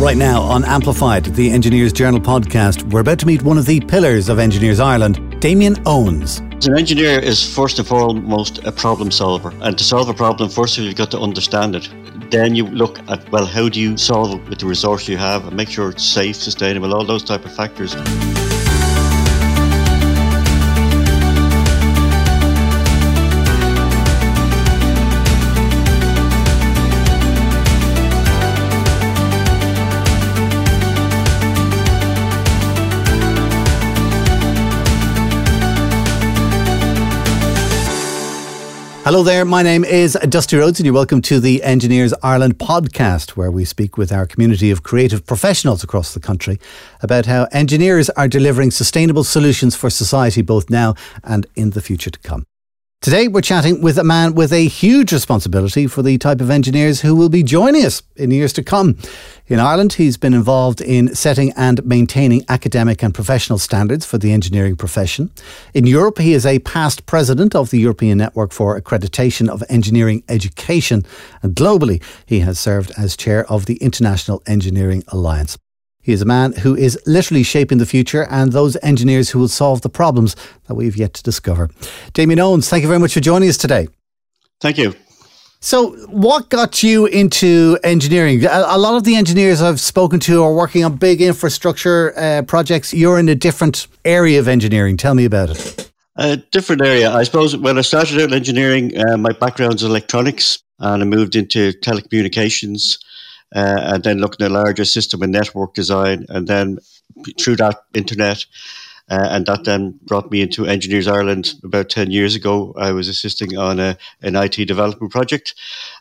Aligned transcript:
Right 0.00 0.16
now 0.16 0.40
on 0.40 0.64
Amplified, 0.64 1.26
the 1.26 1.50
Engineers 1.50 1.92
Journal 1.92 2.20
podcast, 2.20 2.90
we're 2.90 3.00
about 3.00 3.18
to 3.18 3.26
meet 3.26 3.42
one 3.42 3.58
of 3.58 3.66
the 3.66 3.80
pillars 3.80 4.30
of 4.30 4.38
Engineers 4.38 4.80
Ireland, 4.80 5.38
Damien 5.42 5.76
Owens. 5.84 6.38
An 6.66 6.78
engineer 6.78 7.18
is 7.18 7.54
first 7.54 7.78
and 7.78 7.86
foremost 7.86 8.64
a 8.64 8.72
problem 8.72 9.10
solver. 9.10 9.52
And 9.60 9.76
to 9.76 9.84
solve 9.84 10.08
a 10.08 10.14
problem, 10.14 10.48
first 10.48 10.78
of 10.78 10.82
all, 10.84 10.88
you've 10.88 10.96
got 10.96 11.10
to 11.10 11.20
understand 11.20 11.76
it. 11.76 11.90
Then 12.30 12.54
you 12.54 12.64
look 12.68 12.98
at, 13.10 13.30
well, 13.30 13.44
how 13.44 13.68
do 13.68 13.78
you 13.78 13.98
solve 13.98 14.40
it 14.40 14.48
with 14.48 14.60
the 14.60 14.66
resource 14.66 15.06
you 15.06 15.18
have 15.18 15.46
and 15.46 15.54
make 15.54 15.68
sure 15.68 15.90
it's 15.90 16.06
safe, 16.06 16.36
sustainable, 16.36 16.94
all 16.94 17.04
those 17.04 17.22
type 17.22 17.44
of 17.44 17.54
factors. 17.54 17.94
Hello 39.10 39.24
there, 39.24 39.44
my 39.44 39.64
name 39.64 39.84
is 39.84 40.16
Dusty 40.28 40.56
Rhodes, 40.56 40.78
and 40.78 40.86
you're 40.86 40.94
welcome 40.94 41.20
to 41.22 41.40
the 41.40 41.64
Engineers 41.64 42.14
Ireland 42.22 42.58
podcast, 42.58 43.30
where 43.30 43.50
we 43.50 43.64
speak 43.64 43.98
with 43.98 44.12
our 44.12 44.24
community 44.24 44.70
of 44.70 44.84
creative 44.84 45.26
professionals 45.26 45.82
across 45.82 46.14
the 46.14 46.20
country 46.20 46.60
about 47.02 47.26
how 47.26 47.48
engineers 47.50 48.08
are 48.10 48.28
delivering 48.28 48.70
sustainable 48.70 49.24
solutions 49.24 49.74
for 49.74 49.90
society 49.90 50.42
both 50.42 50.70
now 50.70 50.94
and 51.24 51.48
in 51.56 51.70
the 51.70 51.80
future 51.80 52.10
to 52.10 52.20
come. 52.20 52.46
Today, 53.02 53.28
we're 53.28 53.40
chatting 53.40 53.80
with 53.80 53.96
a 53.96 54.04
man 54.04 54.34
with 54.34 54.52
a 54.52 54.68
huge 54.68 55.10
responsibility 55.10 55.86
for 55.86 56.02
the 56.02 56.18
type 56.18 56.42
of 56.42 56.50
engineers 56.50 57.00
who 57.00 57.16
will 57.16 57.30
be 57.30 57.42
joining 57.42 57.86
us 57.86 58.02
in 58.14 58.30
years 58.30 58.52
to 58.52 58.62
come. 58.62 58.98
In 59.46 59.58
Ireland, 59.58 59.94
he's 59.94 60.18
been 60.18 60.34
involved 60.34 60.82
in 60.82 61.14
setting 61.14 61.50
and 61.56 61.82
maintaining 61.86 62.44
academic 62.50 63.02
and 63.02 63.14
professional 63.14 63.58
standards 63.58 64.04
for 64.04 64.18
the 64.18 64.34
engineering 64.34 64.76
profession. 64.76 65.30
In 65.72 65.86
Europe, 65.86 66.18
he 66.18 66.34
is 66.34 66.44
a 66.44 66.58
past 66.58 67.06
president 67.06 67.54
of 67.54 67.70
the 67.70 67.80
European 67.80 68.18
Network 68.18 68.52
for 68.52 68.78
Accreditation 68.78 69.48
of 69.48 69.64
Engineering 69.70 70.22
Education. 70.28 71.06
And 71.42 71.56
globally, 71.56 72.02
he 72.26 72.40
has 72.40 72.58
served 72.58 72.92
as 72.98 73.16
chair 73.16 73.50
of 73.50 73.64
the 73.64 73.76
International 73.76 74.42
Engineering 74.46 75.04
Alliance. 75.08 75.56
He 76.10 76.14
is 76.14 76.22
a 76.22 76.26
man 76.26 76.54
who 76.54 76.74
is 76.74 76.98
literally 77.06 77.44
shaping 77.44 77.78
the 77.78 77.86
future 77.86 78.26
and 78.30 78.50
those 78.50 78.76
engineers 78.82 79.30
who 79.30 79.38
will 79.38 79.46
solve 79.46 79.82
the 79.82 79.88
problems 79.88 80.34
that 80.66 80.74
we've 80.74 80.96
yet 80.96 81.14
to 81.14 81.22
discover. 81.22 81.70
Damien 82.14 82.40
Owens, 82.40 82.68
thank 82.68 82.82
you 82.82 82.88
very 82.88 82.98
much 82.98 83.14
for 83.14 83.20
joining 83.20 83.48
us 83.48 83.56
today. 83.56 83.86
Thank 84.60 84.76
you. 84.76 84.96
So, 85.60 85.92
what 86.08 86.48
got 86.48 86.82
you 86.82 87.06
into 87.06 87.78
engineering? 87.84 88.44
A, 88.44 88.76
lot 88.76 88.96
of 88.96 89.04
the 89.04 89.14
engineers 89.14 89.62
I've 89.62 89.78
spoken 89.78 90.18
to 90.20 90.42
are 90.42 90.52
working 90.52 90.84
on 90.84 90.96
big 90.96 91.22
infrastructure 91.22 92.12
uh, 92.18 92.42
projects. 92.42 92.92
You're 92.92 93.20
in 93.20 93.28
a 93.28 93.36
different 93.36 93.86
area 94.04 94.40
of 94.40 94.48
engineering. 94.48 94.96
Tell 94.96 95.14
me 95.14 95.24
about 95.24 95.50
it. 95.50 95.92
A 96.16 96.38
different 96.38 96.82
area. 96.82 97.12
I 97.12 97.22
suppose 97.22 97.56
when 97.56 97.78
I 97.78 97.82
started 97.82 98.16
out 98.20 98.30
in 98.30 98.34
engineering, 98.34 98.98
uh, 98.98 99.16
my 99.16 99.30
background 99.30 99.74
is 99.74 99.84
electronics 99.84 100.60
and 100.80 101.04
I 101.04 101.06
moved 101.06 101.36
into 101.36 101.70
telecommunications 101.70 102.98
uh, 103.54 103.80
and 103.82 104.02
then 104.02 104.18
looking 104.18 104.44
at 104.44 104.52
larger 104.52 104.84
system 104.84 105.22
and 105.22 105.32
network 105.32 105.74
design, 105.74 106.26
and 106.28 106.46
then 106.46 106.78
through 107.38 107.56
that 107.56 107.82
internet. 107.94 108.44
Uh, 109.10 109.26
and 109.32 109.46
that 109.46 109.64
then 109.64 109.98
brought 110.04 110.30
me 110.30 110.40
into 110.40 110.66
Engineers 110.66 111.08
Ireland 111.08 111.54
about 111.64 111.88
10 111.88 112.12
years 112.12 112.36
ago. 112.36 112.72
I 112.78 112.92
was 112.92 113.08
assisting 113.08 113.58
on 113.58 113.80
a, 113.80 113.98
an 114.22 114.36
IT 114.36 114.54
development 114.68 115.10
project, 115.10 115.56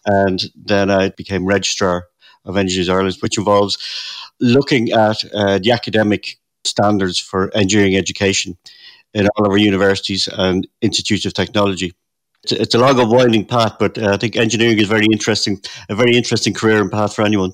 and 0.06 0.44
then 0.56 0.91
I 0.91 1.09
became 1.09 1.47
registrar 1.47 2.06
of 2.45 2.56
Engineers 2.56 2.88
Ireland, 2.88 3.17
which 3.22 3.39
involves 3.39 3.80
looking 4.39 4.91
at 4.91 5.25
uh, 5.34 5.58
the 5.58 5.72
academic 5.72 6.38
standards 6.66 7.19
for 7.19 7.56
engineering 7.56 7.95
education 7.95 8.58
in 9.13 9.28
all 9.36 9.45
of 9.45 9.52
our 9.52 9.58
universities 9.58 10.29
and 10.31 10.68
institutes 10.81 11.25
of 11.25 11.34
technology 11.34 11.94
it's 12.45 12.75
a 12.75 12.77
long 12.77 13.00
and 13.00 13.09
winding 13.09 13.45
path, 13.45 13.75
but 13.79 13.97
uh, 13.97 14.13
I 14.13 14.17
think 14.17 14.35
engineering 14.35 14.79
is 14.79 14.88
very 14.88 15.05
interesting, 15.11 15.61
a 15.89 15.95
very 15.95 16.16
interesting 16.16 16.53
career 16.53 16.81
and 16.81 16.91
path 16.91 17.16
for 17.16 17.23
anyone. 17.23 17.53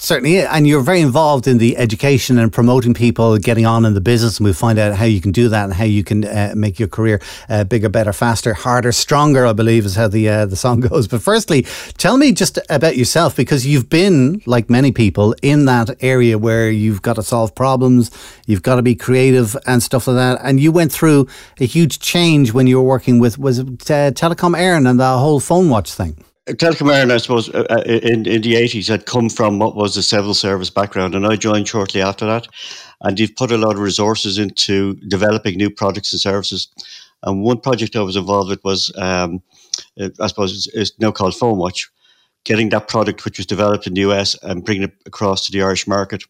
Certainly, 0.00 0.38
and 0.38 0.64
you're 0.64 0.80
very 0.80 1.00
involved 1.00 1.48
in 1.48 1.58
the 1.58 1.76
education 1.76 2.38
and 2.38 2.52
promoting 2.52 2.94
people 2.94 3.36
getting 3.36 3.66
on 3.66 3.84
in 3.84 3.94
the 3.94 4.00
business. 4.00 4.38
And 4.38 4.44
we'll 4.44 4.54
find 4.54 4.78
out 4.78 4.94
how 4.94 5.04
you 5.04 5.20
can 5.20 5.32
do 5.32 5.48
that 5.48 5.64
and 5.64 5.72
how 5.74 5.84
you 5.84 6.04
can 6.04 6.24
uh, 6.24 6.52
make 6.54 6.78
your 6.78 6.86
career 6.86 7.20
uh, 7.48 7.64
bigger, 7.64 7.88
better, 7.88 8.12
faster, 8.12 8.54
harder, 8.54 8.92
stronger. 8.92 9.44
I 9.44 9.52
believe 9.52 9.84
is 9.84 9.96
how 9.96 10.06
the 10.06 10.28
uh, 10.28 10.46
the 10.46 10.54
song 10.54 10.78
goes. 10.88 11.08
But 11.08 11.20
firstly, 11.20 11.62
tell 11.96 12.16
me 12.16 12.30
just 12.30 12.60
about 12.70 12.96
yourself 12.96 13.34
because 13.34 13.66
you've 13.66 13.90
been, 13.90 14.40
like 14.46 14.70
many 14.70 14.92
people, 14.92 15.34
in 15.42 15.64
that 15.64 15.96
area 16.00 16.38
where 16.38 16.70
you've 16.70 17.02
got 17.02 17.14
to 17.14 17.22
solve 17.24 17.56
problems, 17.56 18.12
you've 18.46 18.62
got 18.62 18.76
to 18.76 18.82
be 18.82 18.94
creative 18.94 19.56
and 19.66 19.82
stuff 19.82 20.06
like 20.06 20.16
that. 20.16 20.38
And 20.44 20.60
you 20.60 20.70
went 20.70 20.92
through 20.92 21.26
a 21.58 21.64
huge 21.64 21.98
change 21.98 22.52
when 22.52 22.68
you 22.68 22.76
were 22.76 22.86
working 22.86 23.18
with 23.18 23.36
was 23.36 23.58
uh, 23.58 23.64
Telecom 23.64 24.56
Éireann 24.56 24.88
and 24.88 25.00
the 25.00 25.18
whole 25.18 25.40
phone 25.40 25.68
watch 25.68 25.92
thing. 25.92 26.24
Telecom 26.54 26.88
Éireann, 26.88 27.12
I 27.12 27.18
suppose, 27.18 27.50
uh, 27.50 27.66
uh 27.68 27.82
in, 27.86 28.26
in 28.26 28.42
the 28.42 28.54
80s 28.54 28.88
had 28.88 29.04
come 29.04 29.28
from 29.28 29.58
what 29.58 29.76
was 29.76 29.96
a 29.96 30.02
civil 30.02 30.34
service 30.34 30.70
background, 30.70 31.14
and 31.14 31.26
I 31.26 31.36
joined 31.36 31.68
shortly 31.68 32.00
after 32.00 32.26
that. 32.26 32.48
And 33.02 33.18
you've 33.18 33.36
put 33.36 33.52
a 33.52 33.58
lot 33.58 33.74
of 33.74 33.80
resources 33.80 34.38
into 34.38 34.94
developing 35.08 35.56
new 35.56 35.70
products 35.70 36.12
and 36.12 36.20
services. 36.20 36.68
And 37.22 37.42
one 37.42 37.60
project 37.60 37.96
I 37.96 38.00
was 38.00 38.16
involved 38.16 38.50
with 38.50 38.64
was, 38.64 38.92
um, 38.96 39.42
uh, 40.00 40.08
I 40.20 40.26
suppose, 40.26 40.68
it's, 40.72 40.92
now 40.98 41.12
called 41.12 41.36
Phone 41.36 41.58
Watch, 41.58 41.90
getting 42.44 42.70
that 42.70 42.88
product 42.88 43.24
which 43.24 43.38
was 43.38 43.46
developed 43.46 43.86
in 43.86 43.94
the 43.94 44.02
US 44.02 44.34
and 44.42 44.64
bringing 44.64 44.84
it 44.84 44.94
across 45.06 45.46
to 45.46 45.52
the 45.52 45.62
Irish 45.62 45.86
market. 45.86 46.24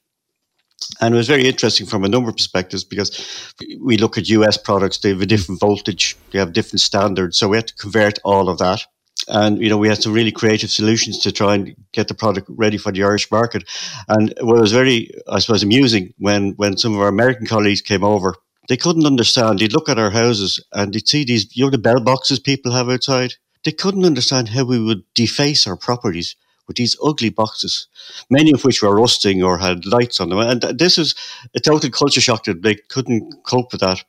And 1.00 1.14
it 1.14 1.16
was 1.16 1.28
very 1.28 1.46
interesting 1.46 1.86
from 1.86 2.04
a 2.04 2.08
number 2.08 2.30
of 2.30 2.36
perspectives 2.36 2.84
because 2.84 3.54
we 3.80 3.96
look 3.98 4.18
at 4.18 4.28
US 4.28 4.56
products, 4.56 4.98
they 4.98 5.10
have 5.10 5.22
a 5.22 5.26
different 5.26 5.60
voltage, 5.60 6.16
they 6.32 6.38
have 6.38 6.52
different 6.52 6.80
standards. 6.80 7.38
So 7.38 7.48
we 7.48 7.56
had 7.56 7.68
to 7.68 7.74
convert 7.74 8.18
all 8.24 8.48
of 8.48 8.58
that 8.58 8.86
and 9.26 9.60
you 9.60 9.68
know 9.68 9.76
we 9.76 9.88
had 9.88 10.02
some 10.02 10.12
really 10.12 10.32
creative 10.32 10.70
solutions 10.70 11.18
to 11.18 11.32
try 11.32 11.54
and 11.54 11.74
get 11.92 12.08
the 12.08 12.14
product 12.14 12.48
ready 12.50 12.78
for 12.78 12.92
the 12.92 13.02
Irish 13.02 13.30
market. 13.30 13.64
And 14.08 14.32
what 14.40 14.60
was 14.60 14.72
very, 14.72 15.10
I 15.28 15.38
suppose, 15.40 15.62
amusing 15.62 16.14
when 16.18 16.52
when 16.52 16.76
some 16.76 16.94
of 16.94 17.00
our 17.00 17.08
American 17.08 17.46
colleagues 17.46 17.82
came 17.82 18.04
over, 18.04 18.34
they 18.68 18.76
couldn't 18.76 19.06
understand. 19.06 19.58
They'd 19.58 19.72
look 19.72 19.88
at 19.88 19.98
our 19.98 20.10
houses 20.10 20.62
and 20.72 20.92
they'd 20.92 21.08
see 21.08 21.24
these, 21.24 21.56
you 21.56 21.64
know, 21.64 21.70
the 21.70 21.78
bell 21.78 22.00
boxes 22.00 22.38
people 22.38 22.72
have 22.72 22.88
outside. 22.88 23.34
They 23.64 23.72
couldn't 23.72 24.04
understand 24.04 24.50
how 24.50 24.64
we 24.64 24.78
would 24.78 25.02
deface 25.14 25.66
our 25.66 25.76
properties 25.76 26.36
with 26.68 26.76
these 26.76 26.96
ugly 27.02 27.30
boxes, 27.30 27.88
many 28.30 28.52
of 28.52 28.62
which 28.62 28.82
were 28.82 28.94
rusting 28.94 29.42
or 29.42 29.58
had 29.58 29.86
lights 29.86 30.20
on 30.20 30.28
them. 30.28 30.38
And 30.38 30.60
this 30.78 30.98
is 30.98 31.14
a 31.54 31.60
total 31.60 31.90
culture 31.90 32.20
shock 32.20 32.44
that 32.44 32.62
they 32.62 32.76
couldn't 32.76 33.42
cope 33.44 33.72
with 33.72 33.80
that. 33.80 34.04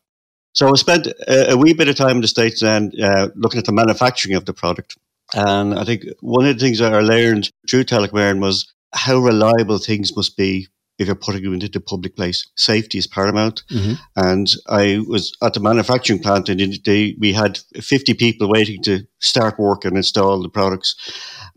So 0.53 0.69
I 0.69 0.75
spent 0.75 1.07
a, 1.07 1.51
a 1.53 1.57
wee 1.57 1.73
bit 1.73 1.89
of 1.89 1.95
time 1.95 2.17
in 2.17 2.21
the 2.21 2.27
States 2.27 2.61
then 2.61 2.91
uh, 3.01 3.29
looking 3.35 3.59
at 3.59 3.65
the 3.65 3.71
manufacturing 3.71 4.35
of 4.35 4.45
the 4.45 4.53
product. 4.53 4.97
And 5.33 5.77
I 5.77 5.83
think 5.83 6.05
one 6.21 6.45
of 6.45 6.57
the 6.57 6.63
things 6.63 6.79
that 6.79 6.93
I 6.93 7.01
learned 7.01 7.51
through 7.69 7.83
Telecom 7.83 8.41
was 8.41 8.71
how 8.93 9.19
reliable 9.19 9.77
things 9.77 10.15
must 10.15 10.35
be 10.35 10.67
if 10.97 11.07
you're 11.07 11.15
putting 11.15 11.43
them 11.43 11.53
into 11.53 11.69
the 11.69 11.79
public 11.79 12.15
place. 12.15 12.47
Safety 12.55 12.97
is 12.97 13.07
paramount. 13.07 13.63
Mm-hmm. 13.71 13.93
And 14.17 14.51
I 14.67 15.01
was 15.07 15.35
at 15.41 15.53
the 15.53 15.59
manufacturing 15.59 16.19
plant 16.19 16.49
and 16.49 16.59
they, 16.83 17.15
we 17.17 17.31
had 17.31 17.59
50 17.75 18.15
people 18.15 18.49
waiting 18.49 18.83
to 18.83 19.07
start 19.19 19.59
work 19.59 19.85
and 19.85 19.95
install 19.95 20.41
the 20.41 20.49
products. 20.49 20.95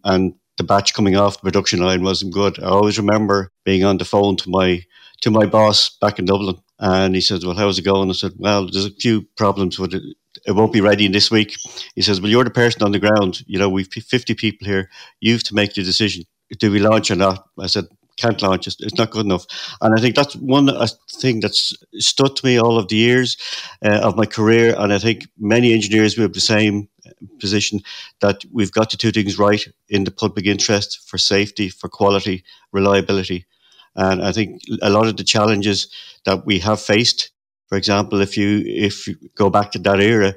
And 0.04 0.34
the 0.58 0.64
batch 0.64 0.94
coming 0.94 1.16
off 1.16 1.38
the 1.38 1.50
production 1.50 1.80
line 1.80 2.02
wasn't 2.02 2.34
good. 2.34 2.62
I 2.62 2.66
always 2.66 2.98
remember 2.98 3.50
being 3.64 3.84
on 3.84 3.98
the 3.98 4.04
phone 4.04 4.36
to 4.36 4.50
my 4.50 4.84
to 5.22 5.30
my 5.30 5.46
boss 5.46 5.88
back 6.00 6.18
in 6.18 6.24
Dublin 6.24 6.56
and 6.82 7.14
he 7.14 7.20
says, 7.20 7.46
Well, 7.46 7.54
how's 7.54 7.78
it 7.78 7.84
going? 7.84 8.10
I 8.10 8.12
said, 8.12 8.32
Well, 8.36 8.68
there's 8.68 8.84
a 8.84 8.90
few 8.90 9.22
problems 9.36 9.78
with 9.78 9.94
it. 9.94 10.02
It 10.46 10.52
won't 10.52 10.72
be 10.72 10.80
ready 10.80 11.06
in 11.06 11.12
this 11.12 11.30
week. 11.30 11.56
He 11.94 12.02
says, 12.02 12.20
Well, 12.20 12.30
you're 12.30 12.44
the 12.44 12.50
person 12.50 12.82
on 12.82 12.90
the 12.90 12.98
ground. 12.98 13.42
You 13.46 13.58
know, 13.58 13.68
we've 13.68 13.86
50 13.86 14.34
people 14.34 14.66
here. 14.66 14.90
You 15.20 15.32
have 15.32 15.44
to 15.44 15.54
make 15.54 15.74
the 15.74 15.84
decision. 15.84 16.24
Do 16.58 16.72
we 16.72 16.80
launch 16.80 17.10
or 17.10 17.16
not? 17.16 17.46
I 17.58 17.68
said, 17.68 17.86
can't 18.16 18.42
launch. 18.42 18.66
It's 18.66 18.98
not 18.98 19.10
good 19.10 19.24
enough. 19.24 19.46
And 19.80 19.94
I 19.94 20.00
think 20.00 20.14
that's 20.14 20.36
one 20.36 20.68
uh, 20.68 20.86
thing 21.10 21.40
that's 21.40 21.74
stood 21.94 22.36
to 22.36 22.46
me 22.46 22.58
all 22.58 22.78
of 22.78 22.88
the 22.88 22.96
years 22.96 23.38
uh, 23.82 24.00
of 24.02 24.16
my 24.16 24.26
career. 24.26 24.74
And 24.76 24.92
I 24.92 24.98
think 24.98 25.26
many 25.38 25.72
engineers 25.72 26.16
will 26.16 26.24
have 26.24 26.34
the 26.34 26.40
same 26.40 26.88
position 27.40 27.80
that 28.20 28.44
we've 28.52 28.72
got 28.72 28.90
to 28.90 28.96
do 28.98 29.10
things 29.10 29.38
right 29.38 29.66
in 29.88 30.04
the 30.04 30.10
public 30.10 30.44
interest 30.44 31.08
for 31.08 31.16
safety, 31.16 31.70
for 31.70 31.88
quality, 31.88 32.44
reliability. 32.70 33.46
And 33.94 34.22
I 34.22 34.32
think 34.32 34.62
a 34.80 34.90
lot 34.90 35.06
of 35.06 35.16
the 35.16 35.24
challenges 35.24 35.88
that 36.24 36.46
we 36.46 36.58
have 36.60 36.80
faced, 36.80 37.30
for 37.68 37.78
example, 37.78 38.20
if 38.20 38.36
you 38.36 38.62
if 38.66 39.06
you 39.06 39.16
go 39.34 39.50
back 39.50 39.72
to 39.72 39.78
that 39.80 40.00
era, 40.00 40.32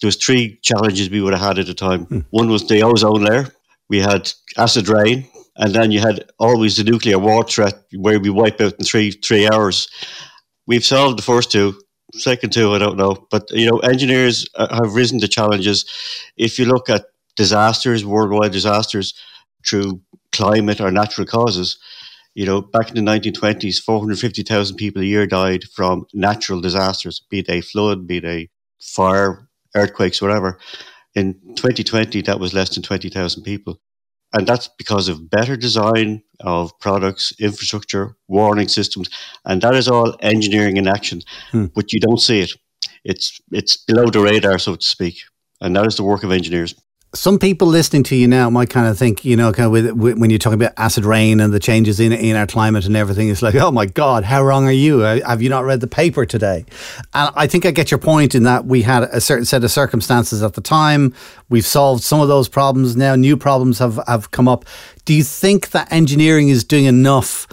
there 0.00 0.08
was 0.08 0.16
three 0.16 0.58
challenges 0.62 1.10
we 1.10 1.20
would 1.20 1.32
have 1.32 1.42
had 1.42 1.58
at 1.58 1.66
the 1.66 1.74
time. 1.74 2.06
Mm. 2.06 2.24
One 2.30 2.48
was 2.50 2.66
the 2.66 2.82
ozone 2.82 3.22
layer. 3.22 3.46
We 3.88 3.98
had 4.00 4.32
acid 4.56 4.88
rain, 4.88 5.28
and 5.56 5.72
then 5.72 5.92
you 5.92 6.00
had 6.00 6.24
always 6.38 6.76
the 6.76 6.84
nuclear 6.84 7.18
war 7.18 7.44
threat 7.44 7.74
where 7.94 8.18
we 8.18 8.30
wipe 8.30 8.60
out 8.60 8.74
in 8.78 8.84
three 8.84 9.12
three 9.12 9.48
hours. 9.48 9.88
We've 10.66 10.84
solved 10.84 11.18
the 11.18 11.22
first 11.22 11.52
two. 11.52 11.80
Second 12.14 12.52
two, 12.52 12.72
I 12.72 12.78
don't 12.78 12.96
know. 12.96 13.26
But 13.30 13.50
you 13.52 13.70
know, 13.70 13.78
engineers 13.78 14.46
uh, 14.56 14.74
have 14.74 14.94
risen 14.94 15.20
to 15.20 15.28
challenges. 15.28 15.84
If 16.36 16.58
you 16.58 16.66
look 16.66 16.90
at 16.90 17.06
disasters, 17.36 18.04
worldwide 18.04 18.52
disasters, 18.52 19.14
through 19.66 20.00
climate 20.32 20.80
or 20.80 20.90
natural 20.90 21.26
causes, 21.26 21.78
You 22.34 22.46
know, 22.46 22.62
back 22.62 22.88
in 22.88 22.94
the 22.94 23.10
1920s, 23.10 23.82
450,000 23.82 24.76
people 24.76 25.02
a 25.02 25.04
year 25.04 25.26
died 25.26 25.64
from 25.64 26.06
natural 26.14 26.60
disasters, 26.60 27.20
be 27.28 27.42
they 27.42 27.60
flood, 27.60 28.06
be 28.06 28.20
they 28.20 28.48
fire, 28.80 29.48
earthquakes, 29.74 30.22
whatever. 30.22 30.58
In 31.14 31.34
2020, 31.56 32.22
that 32.22 32.40
was 32.40 32.54
less 32.54 32.70
than 32.70 32.82
20,000 32.82 33.42
people. 33.42 33.80
And 34.32 34.46
that's 34.46 34.68
because 34.78 35.08
of 35.08 35.28
better 35.28 35.56
design 35.56 36.22
of 36.40 36.78
products, 36.78 37.34
infrastructure, 37.38 38.16
warning 38.28 38.68
systems. 38.68 39.10
And 39.44 39.60
that 39.60 39.74
is 39.74 39.88
all 39.88 40.16
engineering 40.20 40.78
in 40.78 40.88
action. 40.88 41.20
Hmm. 41.50 41.66
But 41.66 41.92
you 41.92 42.00
don't 42.00 42.20
see 42.20 42.40
it. 42.40 42.52
It's, 43.04 43.40
it's 43.50 43.76
below 43.76 44.06
the 44.06 44.20
radar, 44.20 44.58
so 44.58 44.76
to 44.76 44.86
speak. 44.86 45.18
And 45.60 45.76
that 45.76 45.86
is 45.86 45.96
the 45.96 46.02
work 46.02 46.24
of 46.24 46.32
engineers 46.32 46.74
some 47.14 47.38
people 47.38 47.68
listening 47.68 48.02
to 48.04 48.16
you 48.16 48.26
now 48.26 48.48
might 48.48 48.70
kind 48.70 48.86
of 48.86 48.96
think, 48.96 49.22
you 49.22 49.36
know, 49.36 49.52
kind 49.52 49.66
of 49.66 49.72
with, 49.72 49.90
with, 49.92 50.18
when 50.18 50.30
you're 50.30 50.38
talking 50.38 50.60
about 50.60 50.72
acid 50.78 51.04
rain 51.04 51.40
and 51.40 51.52
the 51.52 51.60
changes 51.60 52.00
in 52.00 52.10
in 52.10 52.36
our 52.36 52.46
climate 52.46 52.86
and 52.86 52.96
everything, 52.96 53.28
it's 53.28 53.42
like, 53.42 53.54
oh 53.54 53.70
my 53.70 53.84
God, 53.84 54.24
how 54.24 54.42
wrong 54.42 54.64
are 54.64 54.72
you? 54.72 55.02
Uh, 55.02 55.20
have 55.26 55.42
you 55.42 55.50
not 55.50 55.64
read 55.64 55.80
the 55.80 55.86
paper 55.86 56.24
today? 56.24 56.64
And 57.12 57.30
I 57.36 57.46
think 57.46 57.66
I 57.66 57.70
get 57.70 57.90
your 57.90 57.98
point 57.98 58.34
in 58.34 58.44
that 58.44 58.64
we 58.64 58.80
had 58.80 59.02
a 59.04 59.20
certain 59.20 59.44
set 59.44 59.62
of 59.62 59.70
circumstances 59.70 60.42
at 60.42 60.54
the 60.54 60.62
time. 60.62 61.12
We've 61.50 61.66
solved 61.66 62.02
some 62.02 62.20
of 62.20 62.28
those 62.28 62.48
problems 62.48 62.96
now. 62.96 63.14
New 63.14 63.36
problems 63.36 63.78
have 63.78 64.00
have 64.06 64.30
come 64.30 64.48
up. 64.48 64.64
Do 65.04 65.12
you 65.12 65.22
think 65.22 65.70
that 65.70 65.92
engineering 65.92 66.48
is 66.48 66.64
doing 66.64 66.86
enough 66.86 67.46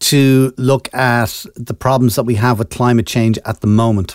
to 0.00 0.54
look 0.56 0.92
at 0.94 1.44
the 1.56 1.74
problems 1.74 2.14
that 2.14 2.24
we 2.24 2.36
have 2.36 2.60
with 2.60 2.70
climate 2.70 3.08
change 3.08 3.38
at 3.44 3.60
the 3.60 3.66
moment? 3.66 4.14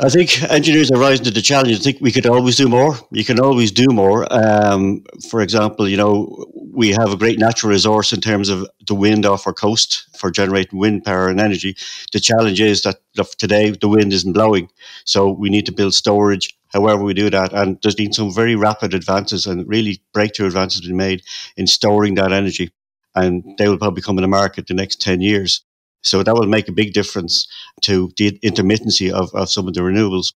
I 0.00 0.08
think 0.10 0.40
engineers 0.44 0.92
are 0.92 1.00
rising 1.00 1.24
to 1.24 1.32
the 1.32 1.42
challenge. 1.42 1.74
I 1.74 1.78
think 1.80 1.98
we 2.00 2.12
could 2.12 2.26
always 2.26 2.54
do 2.54 2.68
more. 2.68 2.94
You 3.10 3.24
can 3.24 3.40
always 3.40 3.72
do 3.72 3.86
more. 3.90 4.32
Um, 4.32 5.02
for 5.28 5.40
example, 5.40 5.88
you 5.88 5.96
know, 5.96 6.46
we 6.72 6.90
have 6.90 7.12
a 7.12 7.16
great 7.16 7.40
natural 7.40 7.72
resource 7.72 8.12
in 8.12 8.20
terms 8.20 8.48
of 8.48 8.64
the 8.86 8.94
wind 8.94 9.26
off 9.26 9.44
our 9.48 9.52
coast 9.52 10.06
for 10.16 10.30
generating 10.30 10.78
wind 10.78 11.04
power 11.04 11.28
and 11.28 11.40
energy. 11.40 11.76
The 12.12 12.20
challenge 12.20 12.60
is 12.60 12.82
that 12.82 13.00
today 13.38 13.70
the 13.70 13.88
wind 13.88 14.12
isn't 14.12 14.32
blowing. 14.32 14.70
So 15.04 15.32
we 15.32 15.50
need 15.50 15.66
to 15.66 15.72
build 15.72 15.94
storage, 15.94 16.56
however 16.72 17.02
we 17.02 17.12
do 17.12 17.28
that. 17.30 17.52
And 17.52 17.76
there's 17.82 17.96
been 17.96 18.12
some 18.12 18.32
very 18.32 18.54
rapid 18.54 18.94
advances 18.94 19.46
and 19.46 19.68
really 19.68 20.00
breakthrough 20.12 20.46
advances 20.46 20.82
been 20.82 20.96
made 20.96 21.24
in 21.56 21.66
storing 21.66 22.14
that 22.14 22.30
energy. 22.30 22.70
And 23.16 23.42
they 23.58 23.68
will 23.68 23.78
probably 23.78 24.02
come 24.02 24.16
in 24.18 24.22
the 24.22 24.28
market 24.28 24.68
the 24.68 24.74
next 24.74 25.00
10 25.00 25.20
years. 25.22 25.64
So 26.02 26.22
that 26.22 26.34
will 26.34 26.46
make 26.46 26.68
a 26.68 26.72
big 26.72 26.92
difference 26.92 27.46
to 27.82 28.10
the 28.16 28.38
intermittency 28.44 29.10
of, 29.10 29.30
of 29.34 29.50
some 29.50 29.66
of 29.68 29.74
the 29.74 29.80
renewables. 29.80 30.32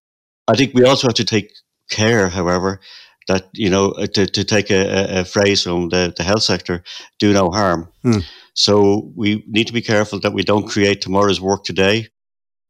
I 0.47 0.55
think 0.55 0.73
we 0.73 0.83
also 0.85 1.07
have 1.07 1.15
to 1.15 1.25
take 1.25 1.53
care, 1.89 2.29
however, 2.29 2.79
that, 3.27 3.47
you 3.53 3.69
know, 3.69 3.91
uh, 3.91 4.07
to, 4.07 4.27
to 4.27 4.43
take 4.43 4.69
a, 4.69 5.19
a 5.19 5.25
phrase 5.25 5.63
from 5.63 5.89
the, 5.89 6.13
the 6.15 6.23
health 6.23 6.43
sector, 6.43 6.83
do 7.19 7.33
no 7.33 7.49
harm. 7.49 7.89
Hmm. 8.01 8.19
So 8.53 9.11
we 9.15 9.43
need 9.47 9.67
to 9.67 9.73
be 9.73 9.81
careful 9.81 10.19
that 10.19 10.33
we 10.33 10.43
don't 10.43 10.67
create 10.67 11.01
tomorrow's 11.01 11.41
work 11.41 11.63
today. 11.63 12.09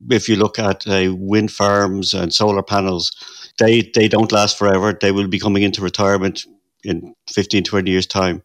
If 0.10 0.30
you 0.30 0.36
look 0.36 0.60
at 0.60 0.86
uh, 0.88 1.14
wind 1.16 1.52
farms 1.52 2.14
and 2.14 2.34
solar 2.34 2.64
panels, 2.64 3.12
they, 3.58 3.92
they 3.96 4.08
don't 4.08 4.32
last 4.32 4.58
forever. 4.58 4.98
They 5.00 5.12
will 5.12 5.28
be 5.28 5.40
coming 5.40 5.64
into 5.64 5.82
retirement 5.82 6.46
in 6.84 7.16
15, 7.32 7.64
20 7.64 7.90
years' 7.92 8.08
time. 8.08 8.44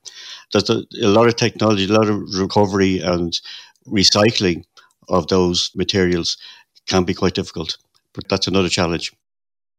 There's 0.53 0.71
a, 0.71 0.83
a 1.03 1.09
lot 1.09 1.27
of 1.29 1.37
technology, 1.37 1.85
a 1.85 1.93
lot 1.93 2.09
of 2.09 2.23
recovery 2.35 3.00
and 3.00 3.39
recycling 3.86 4.64
of 5.08 5.28
those 5.28 5.70
materials 5.75 6.36
can 6.86 7.04
be 7.04 7.14
quite 7.14 7.34
difficult. 7.34 7.76
But 8.12 8.28
that's 8.28 8.46
another 8.46 8.69
challenge. 8.69 9.12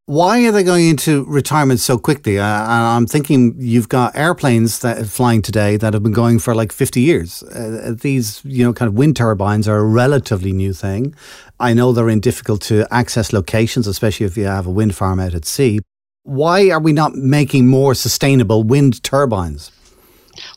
Why 0.05 0.43
are 0.47 0.51
they 0.51 0.63
going 0.63 0.87
into 0.87 1.23
retirement 1.25 1.79
so 1.79 1.99
quickly? 1.99 2.39
Uh, 2.39 2.45
I'm 2.45 3.05
thinking 3.05 3.53
you've 3.59 3.89
got 3.89 4.15
airplanes 4.15 4.79
that 4.79 4.97
are 4.97 5.05
flying 5.05 5.43
today 5.43 5.77
that 5.77 5.93
have 5.93 6.01
been 6.01 6.13
going 6.13 6.39
for 6.39 6.55
like 6.55 6.71
50 6.71 6.99
years. 6.99 7.43
Uh, 7.43 7.93
these, 7.95 8.41
you 8.43 8.63
know, 8.63 8.73
kind 8.73 8.89
of 8.89 8.95
wind 8.95 9.15
turbines 9.17 9.67
are 9.67 9.77
a 9.77 9.85
relatively 9.85 10.51
new 10.51 10.73
thing. 10.73 11.13
I 11.59 11.75
know 11.75 11.91
they're 11.91 12.09
in 12.09 12.21
difficult 12.21 12.61
to 12.63 12.87
access 12.89 13.31
locations, 13.33 13.85
especially 13.85 14.25
if 14.25 14.35
you 14.35 14.45
have 14.45 14.65
a 14.65 14.71
wind 14.71 14.95
farm 14.95 15.19
out 15.19 15.35
at 15.35 15.45
sea. 15.45 15.79
Why 16.23 16.71
are 16.71 16.81
we 16.81 16.91
not 16.91 17.13
making 17.13 17.67
more 17.67 17.93
sustainable 17.93 18.63
wind 18.63 19.03
turbines? 19.03 19.71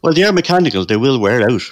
Well, 0.02 0.14
they 0.14 0.22
are 0.22 0.32
mechanical. 0.32 0.86
They 0.86 0.96
will 0.96 1.20
wear 1.20 1.42
out. 1.42 1.62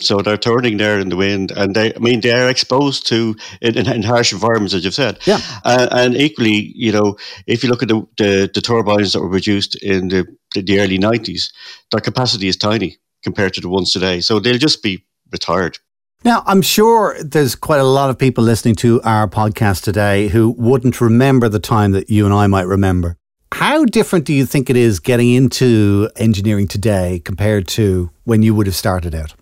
So 0.00 0.18
they're 0.18 0.36
turning 0.36 0.76
there 0.76 1.00
in 1.00 1.08
the 1.08 1.16
wind, 1.16 1.50
and 1.50 1.74
they, 1.74 1.92
I 1.92 1.98
mean, 1.98 2.20
they 2.20 2.32
are 2.32 2.48
exposed 2.48 3.06
to 3.08 3.34
in, 3.60 3.76
in, 3.76 3.90
in 3.90 4.02
harsh 4.02 4.32
environments, 4.32 4.74
as 4.74 4.84
you've 4.84 4.94
said. 4.94 5.18
Yeah. 5.26 5.40
Uh, 5.64 5.88
and 5.90 6.16
equally, 6.16 6.72
you 6.74 6.92
know, 6.92 7.16
if 7.46 7.62
you 7.62 7.68
look 7.68 7.82
at 7.82 7.88
the, 7.88 8.06
the, 8.16 8.50
the 8.52 8.60
turbines 8.60 9.12
that 9.12 9.20
were 9.20 9.30
produced 9.30 9.74
in 9.82 10.08
the, 10.08 10.26
the, 10.54 10.62
the 10.62 10.80
early 10.80 10.98
'90s, 10.98 11.52
their 11.90 12.00
capacity 12.00 12.48
is 12.48 12.56
tiny 12.56 12.98
compared 13.22 13.54
to 13.54 13.60
the 13.60 13.68
ones 13.68 13.92
today. 13.92 14.20
So 14.20 14.38
they'll 14.38 14.58
just 14.58 14.82
be 14.82 15.04
retired. 15.32 15.78
Now, 16.24 16.42
I'm 16.46 16.62
sure 16.62 17.16
there's 17.22 17.54
quite 17.54 17.80
a 17.80 17.84
lot 17.84 18.10
of 18.10 18.18
people 18.18 18.42
listening 18.42 18.74
to 18.76 19.00
our 19.02 19.28
podcast 19.28 19.84
today 19.84 20.28
who 20.28 20.50
wouldn't 20.58 21.00
remember 21.00 21.48
the 21.48 21.60
time 21.60 21.92
that 21.92 22.10
you 22.10 22.24
and 22.24 22.34
I 22.34 22.48
might 22.48 22.66
remember. 22.66 23.16
How 23.52 23.84
different 23.84 24.24
do 24.24 24.34
you 24.34 24.44
think 24.44 24.68
it 24.68 24.76
is 24.76 25.00
getting 25.00 25.32
into 25.32 26.10
engineering 26.16 26.68
today 26.68 27.22
compared 27.24 27.66
to 27.68 28.10
when 28.24 28.42
you 28.42 28.54
would 28.54 28.66
have 28.66 28.76
started 28.76 29.14
out? 29.14 29.34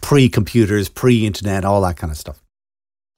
Pre 0.00 0.28
computers, 0.28 0.88
pre 0.88 1.26
internet, 1.26 1.64
all 1.64 1.80
that 1.82 1.96
kind 1.96 2.10
of 2.10 2.16
stuff? 2.16 2.42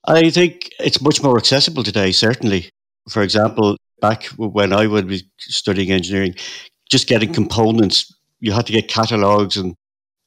I 0.06 0.30
think 0.30 0.70
it's 0.80 1.00
much 1.00 1.22
more 1.22 1.38
accessible 1.38 1.82
today, 1.82 2.12
certainly. 2.12 2.70
For 3.08 3.22
example, 3.22 3.76
back 4.00 4.24
when 4.36 4.72
I 4.72 4.86
would 4.86 5.08
be 5.08 5.22
studying 5.38 5.90
engineering, 5.90 6.34
just 6.90 7.08
getting 7.08 7.32
components, 7.32 8.12
you 8.40 8.52
had 8.52 8.66
to 8.66 8.72
get 8.72 8.88
catalogs 8.88 9.56
and 9.56 9.74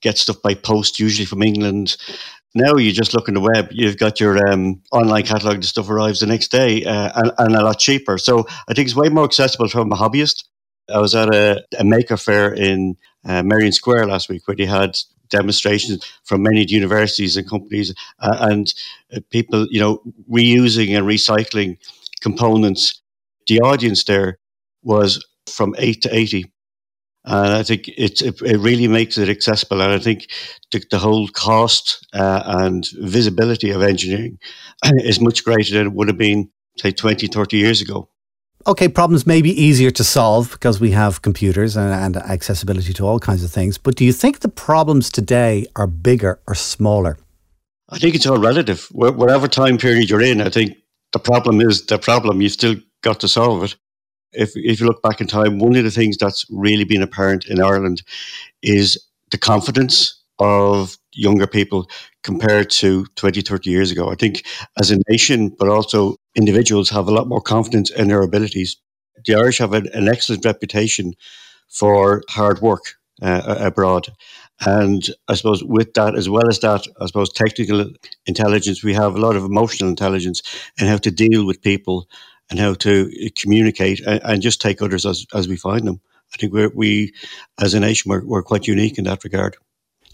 get 0.01 0.17
stuff 0.17 0.41
by 0.41 0.53
post, 0.53 0.99
usually 0.99 1.25
from 1.25 1.43
England. 1.43 1.97
Now 2.53 2.75
you 2.75 2.93
just 2.93 3.13
look 3.13 3.27
on 3.27 3.33
the 3.33 3.41
web, 3.41 3.67
you've 3.71 3.97
got 3.97 4.19
your 4.19 4.49
um, 4.49 4.81
online 4.93 5.23
catalog, 5.23 5.57
the 5.57 5.67
stuff 5.67 5.89
arrives 5.89 6.21
the 6.21 6.25
next 6.25 6.51
day 6.51 6.85
uh, 6.85 7.11
and, 7.15 7.31
and, 7.37 7.55
a 7.55 7.63
lot 7.63 7.79
cheaper. 7.79 8.17
So 8.17 8.45
I 8.69 8.73
think 8.73 8.87
it's 8.87 8.95
way 8.95 9.09
more 9.09 9.25
accessible 9.25 9.67
from 9.67 9.91
a 9.91 9.95
hobbyist. 9.95 10.45
I 10.93 10.99
was 10.99 11.15
at 11.15 11.33
a, 11.33 11.65
a 11.77 11.83
maker 11.83 12.15
fair 12.15 12.53
in 12.53 12.95
uh, 13.25 13.43
Merrion 13.43 13.73
Square 13.73 14.07
last 14.07 14.29
week 14.29 14.47
where 14.47 14.55
they 14.55 14.65
had 14.65 14.95
demonstrations 15.29 16.05
from 16.23 16.43
many 16.43 16.65
universities 16.67 17.37
and 17.37 17.49
companies 17.49 17.93
uh, 18.19 18.37
and 18.51 18.73
uh, 19.13 19.19
people, 19.29 19.67
you 19.69 19.79
know, 19.79 20.01
reusing 20.29 20.95
and 20.97 21.05
recycling 21.05 21.77
components. 22.21 23.01
The 23.47 23.61
audience 23.61 24.03
there 24.03 24.39
was 24.83 25.25
from 25.47 25.75
8 25.77 26.01
to 26.03 26.15
80. 26.15 26.51
And 27.27 27.53
I 27.53 27.63
think 27.63 27.87
it, 27.87 28.21
it, 28.21 28.41
it 28.41 28.57
really 28.57 28.87
makes 28.87 29.17
it 29.17 29.29
accessible. 29.29 29.81
And 29.81 29.91
I 29.91 29.99
think 29.99 30.29
the, 30.71 30.83
the 30.91 30.99
whole 30.99 31.27
cost 31.27 32.05
uh, 32.13 32.43
and 32.45 32.87
visibility 32.99 33.71
of 33.71 33.81
engineering 33.81 34.37
is 34.83 35.19
much 35.19 35.43
greater 35.43 35.73
than 35.73 35.87
it 35.87 35.93
would 35.93 36.07
have 36.07 36.19
been, 36.19 36.51
say, 36.77 36.91
20, 36.91 37.27
30 37.27 37.57
years 37.57 37.81
ago 37.81 38.09
okay, 38.67 38.87
problems 38.87 39.25
may 39.25 39.41
be 39.41 39.51
easier 39.51 39.91
to 39.91 40.03
solve 40.03 40.51
because 40.51 40.79
we 40.79 40.91
have 40.91 41.21
computers 41.21 41.75
and, 41.75 41.93
and, 41.93 42.17
accessibility 42.17 42.93
to 42.93 43.05
all 43.05 43.19
kinds 43.19 43.43
of 43.43 43.51
things. 43.51 43.77
But 43.77 43.95
do 43.95 44.05
you 44.05 44.13
think 44.13 44.39
the 44.39 44.49
problems 44.49 45.09
today 45.09 45.65
are 45.75 45.87
bigger 45.87 46.39
or 46.47 46.55
smaller? 46.55 47.17
I 47.89 47.99
think 47.99 48.15
it's 48.15 48.25
all 48.25 48.37
relative. 48.37 48.87
Whatever 48.91 49.47
time 49.47 49.77
period 49.77 50.09
you're 50.09 50.21
in, 50.21 50.41
I 50.41 50.49
think 50.49 50.75
the 51.13 51.19
problem 51.19 51.61
is 51.61 51.85
the 51.85 51.99
problem. 51.99 52.41
You've 52.41 52.51
still 52.51 52.75
got 53.01 53.19
to 53.19 53.27
solve 53.27 53.63
it. 53.63 53.75
If, 54.31 54.51
if 54.55 54.79
you 54.79 54.87
look 54.87 55.01
back 55.01 55.21
in 55.21 55.27
time, 55.27 55.59
one 55.59 55.75
of 55.75 55.83
the 55.83 55.91
things 55.91 56.17
that's 56.17 56.45
really 56.49 56.83
been 56.83 57.03
apparent 57.03 57.45
in 57.45 57.61
Ireland 57.61 58.01
is 58.61 59.01
the 59.31 59.37
confidence 59.37 60.14
of 60.39 60.97
younger 61.13 61.47
people 61.47 61.89
compared 62.23 62.69
to 62.69 63.05
20, 63.15 63.41
30 63.41 63.69
years 63.69 63.91
ago. 63.91 64.11
I 64.11 64.15
think 64.15 64.45
as 64.79 64.91
a 64.91 64.97
nation, 65.09 65.49
but 65.49 65.69
also 65.69 66.17
individuals 66.35 66.89
have 66.89 67.07
a 67.07 67.11
lot 67.11 67.27
more 67.27 67.41
confidence 67.41 67.89
in 67.89 68.09
their 68.09 68.21
abilities. 68.21 68.77
The 69.25 69.35
Irish 69.35 69.59
have 69.59 69.73
an, 69.73 69.87
an 69.93 70.09
excellent 70.09 70.45
reputation 70.45 71.13
for 71.69 72.23
hard 72.29 72.61
work 72.61 72.83
uh, 73.21 73.55
abroad. 73.59 74.07
And 74.65 75.03
I 75.27 75.35
suppose 75.35 75.63
with 75.63 75.93
that, 75.93 76.15
as 76.15 76.29
well 76.29 76.47
as 76.49 76.59
that, 76.59 76.85
I 77.01 77.05
suppose 77.07 77.31
technical 77.31 77.91
intelligence, 78.25 78.83
we 78.83 78.93
have 78.93 79.15
a 79.15 79.19
lot 79.19 79.35
of 79.35 79.43
emotional 79.43 79.89
intelligence 79.89 80.41
and 80.79 80.87
how 80.87 80.97
to 80.97 81.11
deal 81.11 81.45
with 81.45 81.61
people 81.61 82.07
and 82.49 82.59
how 82.59 82.73
to 82.75 83.11
communicate 83.35 83.99
and, 84.01 84.21
and 84.23 84.41
just 84.41 84.61
take 84.61 84.81
others 84.81 85.05
as, 85.05 85.25
as 85.33 85.47
we 85.47 85.57
find 85.57 85.87
them. 85.87 85.99
I 86.33 86.37
think 86.37 86.53
we're, 86.53 86.71
we, 86.73 87.13
as 87.61 87.73
a 87.73 87.79
nation, 87.79 88.09
we're, 88.09 88.25
we're 88.25 88.43
quite 88.43 88.67
unique 88.67 88.97
in 88.97 89.05
that 89.05 89.23
regard. 89.23 89.57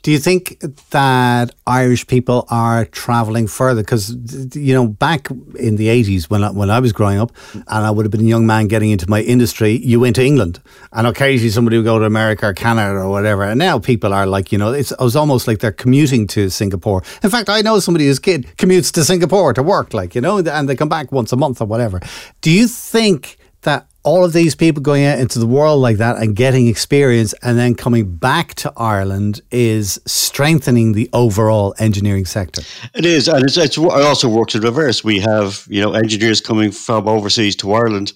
Do 0.03 0.11
you 0.11 0.17
think 0.17 0.59
that 0.89 1.53
Irish 1.67 2.07
people 2.07 2.47
are 2.49 2.85
traveling 2.85 3.47
further? 3.47 3.81
Because 3.81 4.15
you 4.55 4.73
know, 4.73 4.87
back 4.87 5.29
in 5.59 5.75
the 5.75 5.89
eighties 5.89 6.29
when 6.29 6.43
I, 6.43 6.49
when 6.49 6.71
I 6.71 6.79
was 6.79 6.91
growing 6.91 7.19
up, 7.19 7.31
and 7.53 7.85
I 7.85 7.91
would 7.91 8.05
have 8.05 8.11
been 8.11 8.21
a 8.21 8.23
young 8.23 8.47
man 8.47 8.67
getting 8.67 8.89
into 8.89 9.07
my 9.09 9.21
industry, 9.21 9.73
you 9.73 9.99
went 9.99 10.15
to 10.15 10.25
England, 10.25 10.59
and 10.91 11.05
occasionally 11.05 11.51
somebody 11.51 11.77
would 11.77 11.85
go 11.85 11.99
to 11.99 12.05
America 12.05 12.47
or 12.47 12.53
Canada 12.53 12.99
or 12.99 13.09
whatever. 13.09 13.43
And 13.43 13.59
now 13.59 13.77
people 13.77 14.11
are 14.13 14.25
like, 14.25 14.51
you 14.51 14.57
know, 14.57 14.73
it's, 14.73 14.91
it 14.91 14.99
was 14.99 15.15
almost 15.15 15.47
like 15.47 15.59
they're 15.59 15.71
commuting 15.71 16.25
to 16.27 16.49
Singapore. 16.49 17.03
In 17.21 17.29
fact, 17.29 17.49
I 17.49 17.61
know 17.61 17.79
somebody 17.79 18.07
whose 18.07 18.19
kid 18.19 18.47
commutes 18.57 18.91
to 18.93 19.03
Singapore 19.03 19.53
to 19.53 19.61
work, 19.61 19.93
like 19.93 20.15
you 20.15 20.21
know, 20.21 20.39
and 20.39 20.67
they 20.67 20.75
come 20.75 20.89
back 20.89 21.11
once 21.11 21.31
a 21.31 21.37
month 21.37 21.61
or 21.61 21.65
whatever. 21.65 21.99
Do 22.41 22.49
you 22.49 22.67
think? 22.67 23.37
That 23.61 23.87
all 24.03 24.25
of 24.25 24.33
these 24.33 24.55
people 24.55 24.81
going 24.81 25.05
out 25.05 25.19
into 25.19 25.37
the 25.37 25.45
world 25.45 25.79
like 25.79 25.97
that 25.97 26.17
and 26.17 26.35
getting 26.35 26.67
experience 26.67 27.33
and 27.43 27.57
then 27.57 27.75
coming 27.75 28.15
back 28.15 28.55
to 28.55 28.73
Ireland 28.75 29.41
is 29.51 30.01
strengthening 30.07 30.93
the 30.93 31.09
overall 31.13 31.75
engineering 31.77 32.25
sector. 32.25 32.63
It 32.95 33.05
is, 33.05 33.27
and 33.27 33.43
it's, 33.43 33.57
it's, 33.57 33.77
it 33.77 33.83
also 33.83 34.27
works 34.27 34.55
in 34.55 34.61
reverse. 34.61 35.03
We 35.03 35.19
have 35.19 35.65
you 35.69 35.81
know 35.81 35.93
engineers 35.93 36.41
coming 36.41 36.71
from 36.71 37.07
overseas 37.07 37.55
to 37.57 37.71
Ireland. 37.73 38.13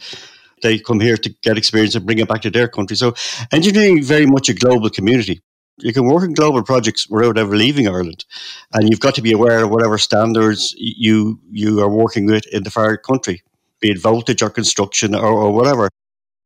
They 0.63 0.79
come 0.79 0.99
here 0.99 1.17
to 1.17 1.29
get 1.43 1.57
experience 1.57 1.95
and 1.95 2.05
bring 2.05 2.19
it 2.19 2.27
back 2.27 2.41
to 2.41 2.49
their 2.49 2.67
country. 2.67 2.95
So 2.95 3.13
engineering 3.51 3.99
is 3.99 4.07
very 4.07 4.25
much 4.25 4.49
a 4.49 4.53
global 4.53 4.89
community. 4.89 5.41
You 5.77 5.91
can 5.91 6.05
work 6.05 6.23
in 6.23 6.33
global 6.33 6.63
projects 6.63 7.07
without 7.09 7.37
ever 7.37 7.55
leaving 7.55 7.87
Ireland, 7.87 8.25
and 8.73 8.89
you've 8.89 9.01
got 9.01 9.13
to 9.15 9.21
be 9.21 9.33
aware 9.33 9.63
of 9.63 9.69
whatever 9.69 9.99
standards 9.99 10.73
you 10.77 11.39
you 11.51 11.81
are 11.81 11.89
working 11.89 12.25
with 12.25 12.47
in 12.47 12.63
the 12.63 12.71
far 12.71 12.97
country 12.97 13.43
be 13.81 13.91
it 13.91 14.01
voltage 14.01 14.41
or 14.41 14.49
construction 14.49 15.15
or, 15.15 15.25
or 15.25 15.53
whatever. 15.53 15.89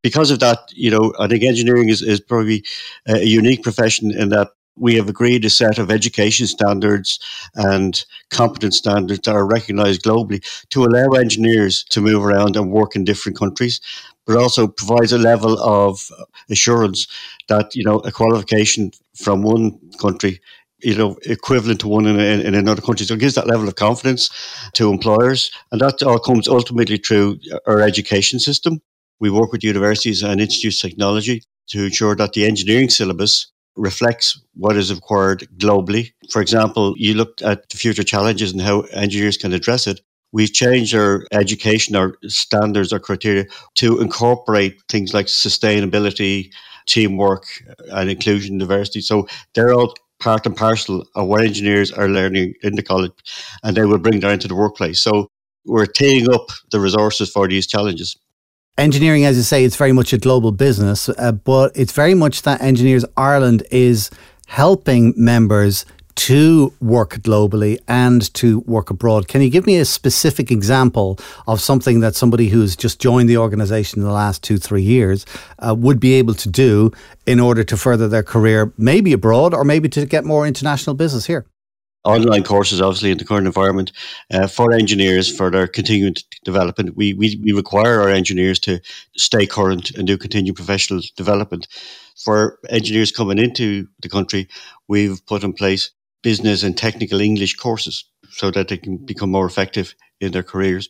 Because 0.02 0.30
of 0.30 0.40
that, 0.40 0.58
you 0.72 0.90
know, 0.90 1.12
I 1.18 1.26
think 1.28 1.42
engineering 1.42 1.90
is, 1.90 2.00
is 2.00 2.20
probably 2.20 2.64
a 3.06 3.24
unique 3.24 3.62
profession 3.62 4.10
in 4.10 4.30
that 4.30 4.48
we 4.76 4.94
have 4.94 5.08
agreed 5.08 5.44
a 5.44 5.50
set 5.50 5.78
of 5.78 5.90
education 5.90 6.46
standards 6.46 7.18
and 7.54 8.04
competence 8.30 8.78
standards 8.78 9.20
that 9.24 9.34
are 9.34 9.46
recognized 9.46 10.02
globally 10.02 10.42
to 10.70 10.84
allow 10.84 11.10
engineers 11.10 11.84
to 11.84 12.00
move 12.00 12.24
around 12.24 12.56
and 12.56 12.72
work 12.72 12.96
in 12.96 13.04
different 13.04 13.38
countries, 13.38 13.80
but 14.26 14.36
also 14.36 14.66
provides 14.66 15.12
a 15.12 15.18
level 15.18 15.58
of 15.60 16.08
assurance 16.48 17.06
that, 17.48 17.74
you 17.74 17.84
know, 17.84 17.98
a 18.00 18.12
qualification 18.12 18.90
from 19.14 19.42
one 19.42 19.78
country 20.00 20.40
you 20.82 20.96
know, 20.96 21.16
equivalent 21.24 21.80
to 21.80 21.88
one 21.88 22.06
in, 22.06 22.18
in, 22.18 22.40
in, 22.40 22.54
another 22.54 22.82
country. 22.82 23.06
So 23.06 23.14
it 23.14 23.20
gives 23.20 23.34
that 23.34 23.46
level 23.46 23.68
of 23.68 23.76
confidence 23.76 24.30
to 24.74 24.90
employers. 24.90 25.50
And 25.72 25.80
that 25.80 26.02
all 26.02 26.18
comes 26.18 26.48
ultimately 26.48 26.96
through 26.96 27.38
our 27.66 27.80
education 27.80 28.38
system. 28.38 28.80
We 29.20 29.30
work 29.30 29.52
with 29.52 29.64
universities 29.64 30.22
and 30.22 30.40
institutes 30.40 30.80
technology 30.80 31.42
to 31.68 31.84
ensure 31.84 32.16
that 32.16 32.32
the 32.32 32.46
engineering 32.46 32.90
syllabus 32.90 33.52
reflects 33.76 34.40
what 34.54 34.76
is 34.76 34.92
required 34.92 35.48
globally. 35.56 36.12
For 36.30 36.42
example, 36.42 36.94
you 36.96 37.14
looked 37.14 37.42
at 37.42 37.68
the 37.68 37.76
future 37.76 38.02
challenges 38.02 38.52
and 38.52 38.60
how 38.60 38.80
engineers 38.92 39.36
can 39.36 39.52
address 39.52 39.86
it. 39.86 40.00
We've 40.32 40.52
changed 40.52 40.94
our 40.94 41.26
education, 41.32 41.96
our 41.96 42.14
standards, 42.26 42.92
our 42.92 43.00
criteria 43.00 43.46
to 43.76 44.00
incorporate 44.00 44.80
things 44.88 45.12
like 45.12 45.26
sustainability, 45.26 46.52
teamwork, 46.86 47.44
and 47.90 48.10
inclusion 48.10 48.58
diversity. 48.58 49.00
So 49.00 49.26
they're 49.54 49.72
all 49.72 49.94
part 50.20 50.46
and 50.46 50.56
parcel 50.56 51.06
of 51.14 51.26
what 51.26 51.42
engineers 51.42 51.90
are 51.90 52.08
learning 52.08 52.54
in 52.62 52.76
the 52.76 52.82
college, 52.82 53.12
and 53.62 53.76
they 53.76 53.84
will 53.84 53.98
bring 53.98 54.20
that 54.20 54.32
into 54.32 54.48
the 54.48 54.54
workplace. 54.54 55.00
So 55.00 55.30
we're 55.64 55.86
teeing 55.86 56.32
up 56.32 56.48
the 56.70 56.80
resources 56.80 57.30
for 57.30 57.48
these 57.48 57.66
challenges. 57.66 58.16
Engineering, 58.78 59.24
as 59.24 59.36
you 59.36 59.42
say, 59.42 59.64
it's 59.64 59.76
very 59.76 59.92
much 59.92 60.12
a 60.12 60.18
global 60.18 60.52
business, 60.52 61.08
uh, 61.08 61.32
but 61.32 61.72
it's 61.74 61.92
very 61.92 62.14
much 62.14 62.42
that 62.42 62.62
Engineers 62.62 63.04
Ireland 63.16 63.62
is 63.70 64.10
helping 64.46 65.12
members 65.16 65.84
to 66.14 66.72
work 66.80 67.16
globally 67.18 67.78
and 67.88 68.32
to 68.34 68.60
work 68.60 68.90
abroad. 68.90 69.28
Can 69.28 69.42
you 69.42 69.50
give 69.50 69.66
me 69.66 69.76
a 69.76 69.84
specific 69.84 70.50
example 70.50 71.18
of 71.46 71.60
something 71.60 72.00
that 72.00 72.14
somebody 72.14 72.48
who's 72.48 72.76
just 72.76 73.00
joined 73.00 73.28
the 73.28 73.36
organization 73.36 74.00
in 74.00 74.06
the 74.06 74.12
last 74.12 74.42
two, 74.42 74.58
three 74.58 74.82
years 74.82 75.24
uh, 75.58 75.74
would 75.74 76.00
be 76.00 76.14
able 76.14 76.34
to 76.34 76.48
do 76.48 76.92
in 77.26 77.40
order 77.40 77.64
to 77.64 77.76
further 77.76 78.08
their 78.08 78.22
career, 78.22 78.72
maybe 78.76 79.12
abroad 79.12 79.54
or 79.54 79.64
maybe 79.64 79.88
to 79.88 80.06
get 80.06 80.24
more 80.24 80.46
international 80.46 80.94
business 80.94 81.26
here? 81.26 81.46
online 82.04 82.42
courses, 82.42 82.80
obviously, 82.80 83.10
in 83.10 83.18
the 83.18 83.24
current 83.24 83.46
environment, 83.46 83.92
uh, 84.32 84.46
for 84.46 84.72
engineers 84.72 85.34
for 85.34 85.50
their 85.50 85.66
continuing 85.66 86.14
development. 86.44 86.96
We, 86.96 87.12
we, 87.14 87.40
we 87.42 87.52
require 87.52 88.00
our 88.00 88.08
engineers 88.08 88.58
to 88.60 88.80
stay 89.16 89.46
current 89.46 89.90
and 89.90 90.06
do 90.06 90.16
continued 90.16 90.56
professional 90.56 91.02
development. 91.16 91.68
For 92.16 92.58
engineers 92.68 93.12
coming 93.12 93.38
into 93.38 93.86
the 94.00 94.08
country, 94.08 94.48
we've 94.88 95.24
put 95.26 95.44
in 95.44 95.52
place 95.52 95.90
business 96.22 96.62
and 96.62 96.76
technical 96.76 97.20
English 97.20 97.56
courses 97.56 98.04
so 98.30 98.50
that 98.50 98.68
they 98.68 98.76
can 98.76 98.96
become 98.96 99.30
more 99.30 99.46
effective 99.46 99.94
in 100.20 100.32
their 100.32 100.42
careers. 100.42 100.88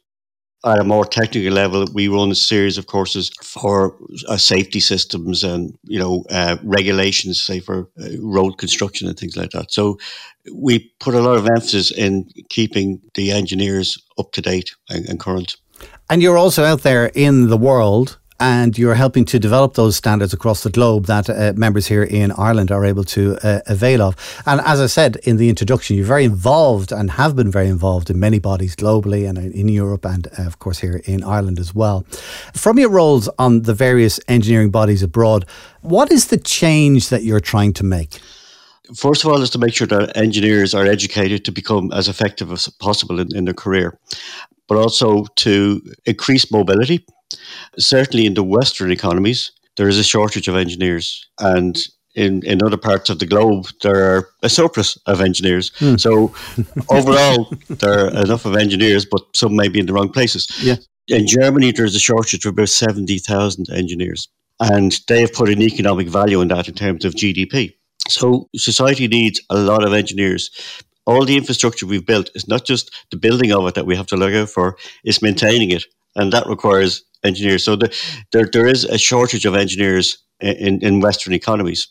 At 0.62 0.78
a 0.78 0.84
more 0.84 1.06
technical 1.06 1.52
level, 1.52 1.86
we 1.94 2.08
run 2.08 2.30
a 2.30 2.34
series 2.34 2.76
of 2.76 2.86
courses 2.86 3.30
for 3.42 3.96
uh, 4.28 4.36
safety 4.36 4.80
systems 4.80 5.42
and 5.42 5.74
you 5.84 5.98
know 5.98 6.24
uh, 6.28 6.58
regulations, 6.62 7.42
say 7.42 7.60
for 7.60 7.88
uh, 7.98 8.08
road 8.20 8.58
construction 8.58 9.08
and 9.08 9.18
things 9.18 9.38
like 9.38 9.50
that. 9.50 9.72
So 9.72 9.98
we 10.52 10.92
put 11.00 11.14
a 11.14 11.20
lot 11.20 11.38
of 11.38 11.46
emphasis 11.46 11.90
in 11.90 12.28
keeping 12.50 13.00
the 13.14 13.32
engineers 13.32 13.96
up 14.18 14.32
to 14.32 14.42
date 14.42 14.76
and, 14.90 15.08
and 15.08 15.18
current. 15.18 15.56
And 16.10 16.20
you're 16.20 16.36
also 16.36 16.64
out 16.64 16.82
there 16.82 17.10
in 17.14 17.48
the 17.48 17.56
world 17.56 18.19
and 18.40 18.78
you're 18.78 18.94
helping 18.94 19.26
to 19.26 19.38
develop 19.38 19.74
those 19.74 19.96
standards 19.96 20.32
across 20.32 20.62
the 20.62 20.70
globe 20.70 21.04
that 21.04 21.28
uh, 21.28 21.52
members 21.56 21.86
here 21.86 22.02
in 22.02 22.32
Ireland 22.32 22.72
are 22.72 22.86
able 22.86 23.04
to 23.04 23.36
uh, 23.42 23.60
avail 23.66 24.00
of. 24.00 24.42
And 24.46 24.60
as 24.62 24.80
I 24.80 24.86
said 24.86 25.16
in 25.24 25.36
the 25.36 25.50
introduction, 25.50 25.96
you're 25.96 26.06
very 26.06 26.24
involved 26.24 26.90
and 26.90 27.10
have 27.12 27.36
been 27.36 27.50
very 27.50 27.68
involved 27.68 28.08
in 28.08 28.18
many 28.18 28.38
bodies 28.38 28.74
globally 28.74 29.28
and 29.28 29.36
in 29.38 29.68
Europe 29.68 30.06
and, 30.06 30.26
uh, 30.38 30.46
of 30.46 30.58
course, 30.58 30.78
here 30.78 31.02
in 31.04 31.22
Ireland 31.22 31.60
as 31.60 31.74
well. 31.74 32.06
From 32.54 32.78
your 32.78 32.90
roles 32.90 33.28
on 33.38 33.62
the 33.62 33.74
various 33.74 34.18
engineering 34.26 34.70
bodies 34.70 35.02
abroad, 35.02 35.44
what 35.82 36.10
is 36.10 36.28
the 36.28 36.38
change 36.38 37.10
that 37.10 37.22
you're 37.22 37.40
trying 37.40 37.74
to 37.74 37.84
make? 37.84 38.20
First 38.96 39.22
of 39.22 39.30
all, 39.30 39.40
is 39.42 39.50
to 39.50 39.58
make 39.58 39.74
sure 39.74 39.86
that 39.86 40.16
engineers 40.16 40.74
are 40.74 40.86
educated 40.86 41.44
to 41.44 41.52
become 41.52 41.92
as 41.92 42.08
effective 42.08 42.50
as 42.50 42.68
possible 42.68 43.20
in, 43.20 43.36
in 43.36 43.44
their 43.44 43.54
career, 43.54 43.98
but 44.66 44.78
also 44.78 45.26
to 45.36 45.80
increase 46.06 46.50
mobility 46.50 47.04
Certainly 47.78 48.26
in 48.26 48.34
the 48.34 48.42
Western 48.42 48.90
economies, 48.90 49.52
there 49.76 49.88
is 49.88 49.98
a 49.98 50.04
shortage 50.04 50.48
of 50.48 50.56
engineers. 50.56 51.26
And 51.38 51.78
in, 52.14 52.44
in 52.44 52.62
other 52.62 52.76
parts 52.76 53.08
of 53.08 53.18
the 53.18 53.26
globe, 53.26 53.66
there 53.82 54.16
are 54.16 54.28
a 54.42 54.48
surplus 54.48 54.98
of 55.06 55.20
engineers. 55.20 55.72
Hmm. 55.78 55.96
So 55.96 56.34
overall, 56.90 57.52
there 57.68 58.06
are 58.06 58.08
enough 58.08 58.44
of 58.44 58.56
engineers, 58.56 59.06
but 59.06 59.22
some 59.34 59.56
may 59.56 59.68
be 59.68 59.80
in 59.80 59.86
the 59.86 59.92
wrong 59.92 60.12
places. 60.12 60.48
Yeah. 60.62 60.76
In 61.08 61.26
Germany, 61.26 61.72
there's 61.72 61.94
a 61.94 62.00
shortage 62.00 62.44
of 62.44 62.52
about 62.52 62.68
70,000 62.68 63.70
engineers. 63.70 64.28
And 64.60 64.98
they 65.08 65.22
have 65.22 65.32
put 65.32 65.48
an 65.48 65.62
economic 65.62 66.08
value 66.08 66.40
in 66.40 66.48
that 66.48 66.68
in 66.68 66.74
terms 66.74 67.04
of 67.04 67.14
GDP. 67.14 67.74
So 68.08 68.48
society 68.56 69.08
needs 69.08 69.40
a 69.50 69.56
lot 69.56 69.84
of 69.84 69.92
engineers. 69.92 70.50
All 71.06 71.24
the 71.24 71.36
infrastructure 71.36 71.86
we've 71.86 72.06
built 72.06 72.30
is 72.34 72.46
not 72.46 72.64
just 72.64 72.90
the 73.10 73.16
building 73.16 73.52
of 73.52 73.66
it 73.66 73.74
that 73.74 73.86
we 73.86 73.96
have 73.96 74.06
to 74.08 74.16
look 74.16 74.34
out 74.34 74.50
for, 74.50 74.76
it's 75.04 75.22
maintaining 75.22 75.70
it. 75.70 75.84
And 76.16 76.32
that 76.32 76.46
requires 76.46 77.02
engineers. 77.24 77.64
So 77.64 77.76
the, 77.76 77.94
there, 78.32 78.48
there 78.52 78.66
is 78.66 78.84
a 78.84 78.98
shortage 78.98 79.44
of 79.44 79.54
engineers 79.54 80.18
in, 80.40 80.82
in 80.82 81.00
Western 81.00 81.32
economies. 81.32 81.88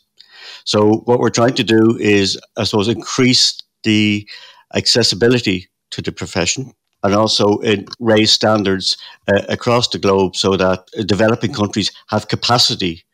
So 0.64 1.02
what 1.04 1.20
we're 1.20 1.30
trying 1.30 1.54
to 1.54 1.64
do 1.64 1.96
is, 1.98 2.38
I 2.56 2.64
suppose, 2.64 2.88
increase 2.88 3.62
the 3.82 4.28
accessibility 4.74 5.68
to 5.90 6.02
the 6.02 6.12
profession 6.12 6.72
and 7.02 7.14
also 7.14 7.58
raise 7.98 8.30
standards 8.30 8.96
uh, 9.26 9.42
across 9.48 9.88
the 9.88 9.98
globe 9.98 10.36
so 10.36 10.56
that 10.56 10.86
developing 11.06 11.52
countries 11.52 11.90
have 12.08 12.28
capacity 12.28 13.04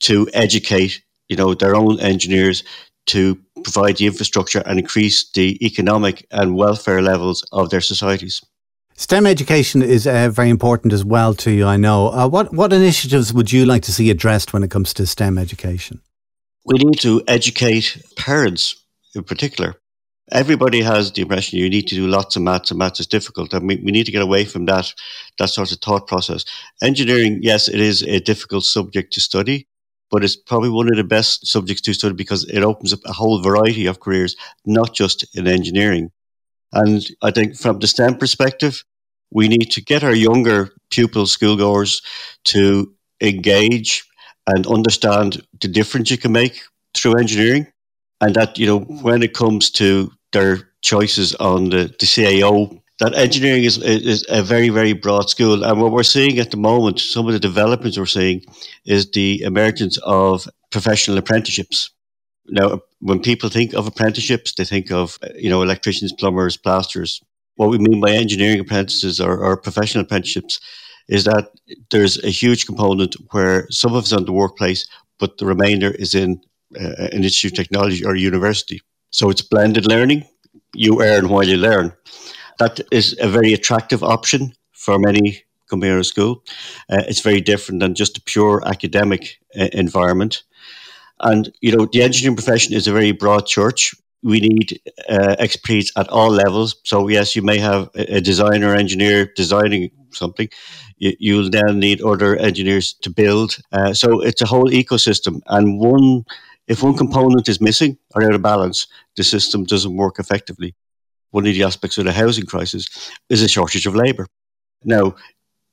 to 0.00 0.28
educate, 0.32 1.02
you 1.28 1.36
know, 1.36 1.54
their 1.54 1.76
own 1.76 2.00
engineers 2.00 2.64
to 3.06 3.38
provide 3.62 3.96
the 3.96 4.06
infrastructure 4.06 4.62
and 4.66 4.78
increase 4.78 5.30
the 5.32 5.64
economic 5.64 6.26
and 6.30 6.56
welfare 6.56 7.02
levels 7.02 7.44
of 7.52 7.70
their 7.70 7.80
societies. 7.80 8.42
STEM 9.00 9.24
education 9.24 9.80
is 9.80 10.06
uh, 10.06 10.28
very 10.28 10.50
important 10.50 10.92
as 10.92 11.02
well 11.02 11.32
to 11.32 11.50
you, 11.50 11.64
I 11.64 11.78
know. 11.78 12.08
Uh, 12.08 12.28
what, 12.28 12.52
what 12.52 12.70
initiatives 12.70 13.32
would 13.32 13.50
you 13.50 13.64
like 13.64 13.82
to 13.84 13.92
see 13.92 14.10
addressed 14.10 14.52
when 14.52 14.62
it 14.62 14.70
comes 14.70 14.92
to 14.92 15.06
STEM 15.06 15.38
education? 15.38 16.02
We 16.66 16.76
need 16.76 17.00
to 17.00 17.22
educate 17.26 17.96
parents 18.16 18.76
in 19.14 19.24
particular. 19.24 19.76
Everybody 20.30 20.82
has 20.82 21.12
the 21.12 21.22
impression 21.22 21.58
you 21.58 21.70
need 21.70 21.88
to 21.88 21.94
do 21.94 22.08
lots 22.08 22.36
of 22.36 22.42
maths 22.42 22.70
and 22.70 22.78
maths 22.78 23.00
is 23.00 23.06
difficult. 23.06 23.54
And 23.54 23.66
we, 23.66 23.76
we 23.76 23.90
need 23.90 24.04
to 24.04 24.12
get 24.12 24.20
away 24.20 24.44
from 24.44 24.66
that, 24.66 24.92
that 25.38 25.48
sort 25.48 25.72
of 25.72 25.78
thought 25.78 26.06
process. 26.06 26.44
Engineering, 26.82 27.38
yes, 27.40 27.68
it 27.68 27.80
is 27.80 28.02
a 28.02 28.20
difficult 28.20 28.64
subject 28.64 29.14
to 29.14 29.22
study, 29.22 29.66
but 30.10 30.22
it's 30.22 30.36
probably 30.36 30.68
one 30.68 30.88
of 30.90 30.98
the 30.98 31.04
best 31.04 31.46
subjects 31.46 31.80
to 31.82 31.94
study 31.94 32.14
because 32.14 32.44
it 32.50 32.62
opens 32.62 32.92
up 32.92 33.00
a 33.06 33.14
whole 33.14 33.40
variety 33.40 33.86
of 33.86 34.00
careers, 34.00 34.36
not 34.66 34.92
just 34.94 35.24
in 35.34 35.48
engineering. 35.48 36.10
And 36.74 37.02
I 37.22 37.30
think 37.30 37.56
from 37.56 37.78
the 37.78 37.86
STEM 37.86 38.18
perspective, 38.18 38.84
we 39.30 39.48
need 39.48 39.70
to 39.72 39.82
get 39.82 40.04
our 40.04 40.14
younger 40.14 40.70
pupils, 40.90 41.36
schoolgoers, 41.36 42.02
to 42.44 42.92
engage 43.20 44.04
and 44.46 44.66
understand 44.66 45.46
the 45.60 45.68
difference 45.68 46.10
you 46.10 46.18
can 46.18 46.32
make 46.32 46.60
through 46.94 47.18
engineering. 47.18 47.66
And 48.20 48.34
that, 48.34 48.58
you 48.58 48.66
know, 48.66 48.80
when 48.80 49.22
it 49.22 49.34
comes 49.34 49.70
to 49.72 50.10
their 50.32 50.68
choices 50.82 51.34
on 51.36 51.70
the, 51.70 51.94
the 51.98 52.06
CAO, 52.06 52.80
that 52.98 53.14
engineering 53.14 53.64
is, 53.64 53.78
is 53.78 54.26
a 54.28 54.42
very, 54.42 54.68
very 54.68 54.92
broad 54.92 55.30
school. 55.30 55.64
And 55.64 55.80
what 55.80 55.92
we're 55.92 56.02
seeing 56.02 56.38
at 56.38 56.50
the 56.50 56.56
moment, 56.56 57.00
some 57.00 57.26
of 57.26 57.32
the 57.32 57.40
developments 57.40 57.96
we're 57.96 58.06
seeing, 58.06 58.42
is 58.84 59.10
the 59.10 59.42
emergence 59.42 59.98
of 60.02 60.46
professional 60.70 61.16
apprenticeships. 61.16 61.90
Now, 62.46 62.80
when 62.98 63.20
people 63.20 63.48
think 63.48 63.72
of 63.72 63.86
apprenticeships, 63.86 64.54
they 64.54 64.64
think 64.64 64.90
of, 64.90 65.18
you 65.34 65.48
know, 65.48 65.62
electricians, 65.62 66.12
plumbers, 66.12 66.56
plasters 66.56 67.22
what 67.60 67.68
we 67.68 67.76
mean 67.76 68.00
by 68.00 68.12
engineering 68.12 68.58
apprentices 68.58 69.20
or, 69.20 69.36
or 69.36 69.54
professional 69.54 70.02
apprenticeships 70.02 70.58
is 71.08 71.24
that 71.24 71.50
there's 71.90 72.16
a 72.24 72.30
huge 72.30 72.64
component 72.64 73.14
where 73.32 73.66
some 73.70 73.92
of 73.92 74.04
it's 74.04 74.14
on 74.14 74.24
the 74.24 74.32
workplace, 74.32 74.88
but 75.18 75.36
the 75.36 75.44
remainder 75.44 75.90
is 75.90 76.14
in 76.14 76.40
uh, 76.80 76.94
an 77.12 77.22
institute 77.22 77.52
of 77.52 77.56
technology 77.58 78.02
or 78.02 78.14
university. 78.14 78.80
So 79.10 79.28
it's 79.28 79.42
blended 79.42 79.86
learning. 79.86 80.24
You 80.74 81.02
earn 81.02 81.28
while 81.28 81.44
you 81.44 81.58
learn. 81.58 81.92
That 82.58 82.80
is 82.90 83.14
a 83.20 83.28
very 83.28 83.52
attractive 83.52 84.02
option 84.02 84.54
for 84.72 84.98
many 84.98 85.42
out 85.72 85.82
of 85.82 86.06
school. 86.06 86.42
Uh, 86.88 87.02
it's 87.08 87.20
very 87.20 87.42
different 87.42 87.80
than 87.80 87.94
just 87.94 88.16
a 88.16 88.22
pure 88.22 88.62
academic 88.66 89.38
uh, 89.54 89.68
environment. 89.72 90.44
And, 91.20 91.52
you 91.60 91.76
know, 91.76 91.86
the 91.92 92.02
engineering 92.02 92.36
profession 92.36 92.72
is 92.74 92.88
a 92.88 92.92
very 92.92 93.12
broad 93.12 93.46
church. 93.46 93.94
We 94.22 94.40
need 94.40 94.80
uh, 95.08 95.36
expertise 95.38 95.92
at 95.96 96.08
all 96.08 96.30
levels. 96.30 96.76
So, 96.84 97.08
yes, 97.08 97.34
you 97.34 97.42
may 97.42 97.58
have 97.58 97.90
a 97.94 98.20
designer 98.20 98.74
engineer 98.74 99.32
designing 99.34 99.90
something. 100.10 100.48
You, 100.98 101.36
will 101.36 101.50
then 101.50 101.78
need 101.78 102.02
other 102.02 102.36
engineers 102.36 102.92
to 103.02 103.10
build. 103.10 103.58
Uh, 103.72 103.94
so, 103.94 104.20
it's 104.20 104.42
a 104.42 104.46
whole 104.46 104.68
ecosystem. 104.68 105.40
And 105.46 105.78
one, 105.78 106.24
if 106.68 106.82
one 106.82 106.96
component 106.96 107.48
is 107.48 107.60
missing 107.60 107.96
or 108.14 108.22
out 108.22 108.34
of 108.34 108.42
balance, 108.42 108.86
the 109.16 109.24
system 109.24 109.64
doesn't 109.64 109.96
work 109.96 110.18
effectively. 110.18 110.74
One 111.30 111.46
of 111.46 111.54
the 111.54 111.62
aspects 111.62 111.96
of 111.96 112.04
the 112.04 112.12
housing 112.12 112.46
crisis 112.46 113.10
is 113.28 113.42
a 113.42 113.48
shortage 113.48 113.86
of 113.86 113.94
labour. 113.94 114.26
Now, 114.84 115.14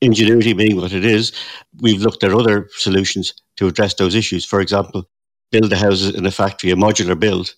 ingenuity 0.00 0.52
being 0.52 0.76
what 0.76 0.92
it 0.92 1.04
is, 1.04 1.32
we've 1.80 2.00
looked 2.00 2.24
at 2.24 2.32
other 2.32 2.68
solutions 2.72 3.34
to 3.56 3.66
address 3.66 3.94
those 3.94 4.14
issues. 4.14 4.44
For 4.44 4.60
example, 4.60 5.08
build 5.50 5.70
the 5.70 5.76
houses 5.76 6.14
in 6.14 6.26
a 6.26 6.30
factory, 6.30 6.70
a 6.70 6.76
modular 6.76 7.18
build, 7.18 7.54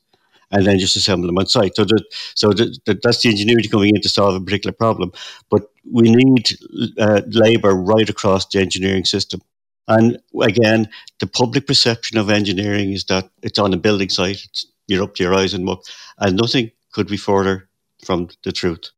and 0.50 0.66
then 0.66 0.78
just 0.78 0.96
assemble 0.96 1.26
them 1.26 1.38
on 1.38 1.46
site. 1.46 1.76
So, 1.76 1.84
that, 1.84 2.04
so 2.34 2.50
that, 2.50 3.00
that's 3.02 3.22
the 3.22 3.30
ingenuity 3.30 3.68
coming 3.68 3.94
in 3.94 4.02
to 4.02 4.08
solve 4.08 4.34
a 4.34 4.40
particular 4.40 4.72
problem. 4.72 5.12
But 5.50 5.62
we 5.90 6.12
need 6.12 6.50
uh, 6.98 7.22
labour 7.28 7.74
right 7.74 8.08
across 8.08 8.46
the 8.46 8.60
engineering 8.60 9.04
system. 9.04 9.40
And 9.88 10.18
again, 10.40 10.88
the 11.18 11.26
public 11.26 11.66
perception 11.66 12.18
of 12.18 12.30
engineering 12.30 12.92
is 12.92 13.04
that 13.04 13.28
it's 13.42 13.58
on 13.58 13.74
a 13.74 13.78
building 13.78 14.08
site, 14.08 14.64
you're 14.86 15.02
up 15.02 15.14
to 15.16 15.22
your 15.24 15.34
eyes 15.34 15.54
in 15.54 15.64
look, 15.64 15.84
and 16.18 16.36
nothing 16.36 16.70
could 16.92 17.08
be 17.08 17.16
further 17.16 17.68
from 18.04 18.28
the 18.44 18.52
truth. 18.52 18.90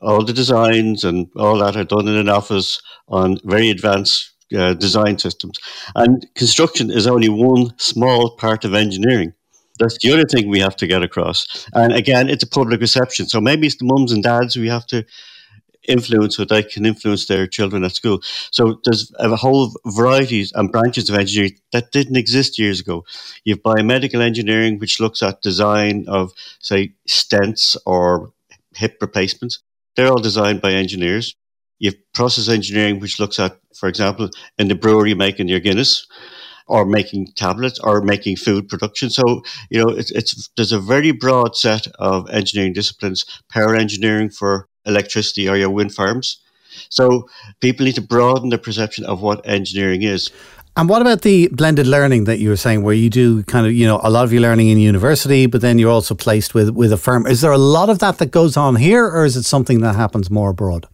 All 0.00 0.24
the 0.24 0.32
designs 0.32 1.04
and 1.04 1.30
all 1.36 1.58
that 1.58 1.76
are 1.76 1.84
done 1.84 2.08
in 2.08 2.16
an 2.16 2.28
office 2.28 2.82
on 3.06 3.38
very 3.44 3.70
advanced 3.70 4.32
uh, 4.56 4.74
design 4.74 5.18
systems. 5.18 5.58
And 5.94 6.26
construction 6.34 6.90
is 6.90 7.06
only 7.06 7.28
one 7.28 7.72
small 7.78 8.36
part 8.36 8.64
of 8.64 8.74
engineering. 8.74 9.32
That's 9.82 9.98
the 9.98 10.12
other 10.12 10.24
thing 10.24 10.48
we 10.48 10.60
have 10.60 10.76
to 10.76 10.86
get 10.86 11.02
across. 11.02 11.68
And 11.74 11.92
again, 11.92 12.28
it's 12.28 12.44
a 12.44 12.48
public 12.48 12.80
reception. 12.80 13.26
So 13.26 13.40
maybe 13.40 13.66
it's 13.66 13.76
the 13.76 13.84
mums 13.84 14.12
and 14.12 14.22
dads 14.22 14.56
we 14.56 14.68
have 14.68 14.86
to 14.86 15.04
influence 15.88 16.36
so 16.36 16.44
they 16.44 16.62
can 16.62 16.86
influence 16.86 17.26
their 17.26 17.46
children 17.46 17.84
at 17.84 17.92
school. 17.92 18.20
So 18.50 18.80
there's 18.84 19.12
a 19.18 19.34
whole 19.36 19.72
varieties 19.86 20.52
and 20.54 20.70
branches 20.70 21.10
of 21.10 21.16
engineering 21.16 21.58
that 21.72 21.90
didn't 21.90 22.16
exist 22.16 22.58
years 22.58 22.80
ago. 22.80 23.04
You 23.44 23.54
have 23.54 23.62
biomedical 23.62 24.20
engineering, 24.20 24.78
which 24.78 25.00
looks 25.00 25.22
at 25.22 25.42
design 25.42 26.04
of, 26.08 26.32
say, 26.60 26.94
stents 27.08 27.76
or 27.84 28.32
hip 28.74 28.98
replacements. 29.00 29.60
They're 29.96 30.08
all 30.08 30.20
designed 30.20 30.60
by 30.60 30.72
engineers. 30.72 31.34
You 31.78 31.90
have 31.90 32.12
process 32.14 32.48
engineering, 32.48 33.00
which 33.00 33.18
looks 33.18 33.40
at, 33.40 33.58
for 33.74 33.88
example, 33.88 34.30
in 34.58 34.68
the 34.68 34.76
brewery 34.76 35.14
making 35.14 35.48
your 35.48 35.60
Guinness 35.60 36.06
or 36.66 36.84
making 36.84 37.28
tablets 37.36 37.78
or 37.80 38.00
making 38.02 38.36
food 38.36 38.68
production. 38.68 39.10
So, 39.10 39.42
you 39.70 39.82
know, 39.82 39.88
it's, 39.90 40.10
it's 40.12 40.50
there's 40.56 40.72
a 40.72 40.80
very 40.80 41.12
broad 41.12 41.56
set 41.56 41.86
of 41.98 42.28
engineering 42.30 42.72
disciplines, 42.72 43.24
power 43.48 43.74
engineering 43.74 44.30
for 44.30 44.68
electricity 44.86 45.48
or 45.48 45.56
your 45.56 45.70
wind 45.70 45.94
farms. 45.94 46.40
So 46.88 47.28
people 47.60 47.84
need 47.84 47.94
to 47.96 48.02
broaden 48.02 48.48
their 48.48 48.58
perception 48.58 49.04
of 49.04 49.20
what 49.20 49.46
engineering 49.46 50.02
is. 50.02 50.30
And 50.74 50.88
what 50.88 51.02
about 51.02 51.20
the 51.20 51.48
blended 51.52 51.86
learning 51.86 52.24
that 52.24 52.38
you 52.38 52.48
were 52.48 52.56
saying, 52.56 52.82
where 52.82 52.94
you 52.94 53.10
do 53.10 53.42
kind 53.42 53.66
of, 53.66 53.74
you 53.74 53.86
know, 53.86 54.00
a 54.02 54.08
lot 54.08 54.24
of 54.24 54.32
your 54.32 54.40
learning 54.40 54.70
in 54.70 54.78
university, 54.78 55.44
but 55.44 55.60
then 55.60 55.78
you're 55.78 55.90
also 55.90 56.14
placed 56.14 56.54
with, 56.54 56.70
with 56.70 56.92
a 56.92 56.96
firm? 56.96 57.26
Is 57.26 57.42
there 57.42 57.52
a 57.52 57.58
lot 57.58 57.90
of 57.90 57.98
that 57.98 58.16
that 58.18 58.30
goes 58.30 58.56
on 58.56 58.76
here, 58.76 59.04
or 59.04 59.26
is 59.26 59.36
it 59.36 59.42
something 59.42 59.80
that 59.80 59.96
happens 59.96 60.30
more 60.30 60.50
abroad? 60.50 60.86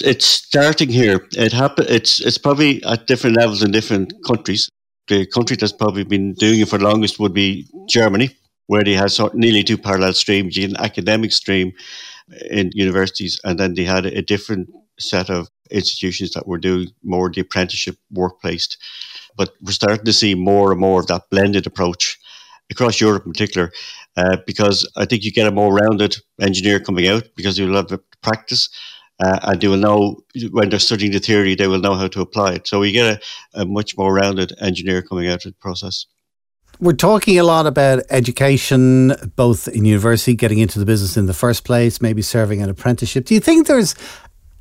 It's 0.00 0.24
starting 0.24 0.88
here. 0.88 1.28
It 1.36 1.52
happen. 1.52 1.84
It's 1.88 2.20
it's 2.20 2.38
probably 2.38 2.82
at 2.84 3.06
different 3.06 3.36
levels 3.36 3.62
in 3.62 3.70
different 3.70 4.14
countries. 4.26 4.68
The 5.12 5.26
country 5.26 5.56
that's 5.56 5.72
probably 5.72 6.04
been 6.04 6.32
doing 6.32 6.60
it 6.60 6.68
for 6.70 6.78
the 6.78 6.86
longest 6.86 7.18
would 7.18 7.34
be 7.34 7.68
Germany, 7.86 8.30
where 8.66 8.82
they 8.82 8.94
had 8.94 9.10
sort 9.10 9.34
of 9.34 9.38
nearly 9.38 9.62
two 9.62 9.76
parallel 9.76 10.14
streams: 10.14 10.56
an 10.56 10.74
academic 10.78 11.32
stream 11.32 11.72
in 12.50 12.70
universities, 12.72 13.38
and 13.44 13.58
then 13.58 13.74
they 13.74 13.84
had 13.84 14.06
a 14.06 14.22
different 14.22 14.70
set 14.98 15.28
of 15.28 15.50
institutions 15.70 16.30
that 16.30 16.46
were 16.46 16.56
doing 16.56 16.88
more 17.02 17.30
the 17.30 17.42
apprenticeship 17.42 17.96
workplace. 18.10 18.78
But 19.36 19.50
we're 19.60 19.72
starting 19.72 20.06
to 20.06 20.14
see 20.14 20.34
more 20.34 20.72
and 20.72 20.80
more 20.80 21.00
of 21.00 21.08
that 21.08 21.28
blended 21.30 21.66
approach 21.66 22.18
across 22.70 22.98
Europe 22.98 23.26
in 23.26 23.32
particular, 23.32 23.70
uh, 24.16 24.38
because 24.46 24.90
I 24.96 25.04
think 25.04 25.24
you 25.24 25.30
get 25.30 25.46
a 25.46 25.50
more 25.60 25.74
rounded 25.74 26.16
engineer 26.40 26.80
coming 26.80 27.06
out 27.06 27.24
because 27.36 27.58
you'll 27.58 27.76
have 27.76 28.00
practice 28.22 28.70
uh, 29.20 29.38
and 29.42 29.60
they 29.60 29.68
will 29.68 29.76
know 29.76 30.22
when 30.50 30.70
they're 30.70 30.78
studying 30.78 31.12
the 31.12 31.18
theory, 31.18 31.54
they 31.54 31.66
will 31.66 31.80
know 31.80 31.94
how 31.94 32.08
to 32.08 32.20
apply 32.20 32.54
it. 32.54 32.66
So 32.66 32.80
we 32.80 32.92
get 32.92 33.22
a, 33.54 33.62
a 33.62 33.66
much 33.66 33.96
more 33.96 34.12
rounded 34.12 34.52
engineer 34.60 35.02
coming 35.02 35.28
out 35.28 35.44
of 35.44 35.52
the 35.52 35.58
process. 35.60 36.06
We're 36.80 36.94
talking 36.94 37.38
a 37.38 37.44
lot 37.44 37.66
about 37.66 38.02
education, 38.10 39.14
both 39.36 39.68
in 39.68 39.84
university, 39.84 40.34
getting 40.34 40.58
into 40.58 40.78
the 40.78 40.86
business 40.86 41.16
in 41.16 41.26
the 41.26 41.34
first 41.34 41.64
place, 41.64 42.00
maybe 42.00 42.22
serving 42.22 42.62
an 42.62 42.68
apprenticeship. 42.68 43.26
Do 43.26 43.34
you 43.34 43.40
think 43.40 43.66
there's 43.66 43.94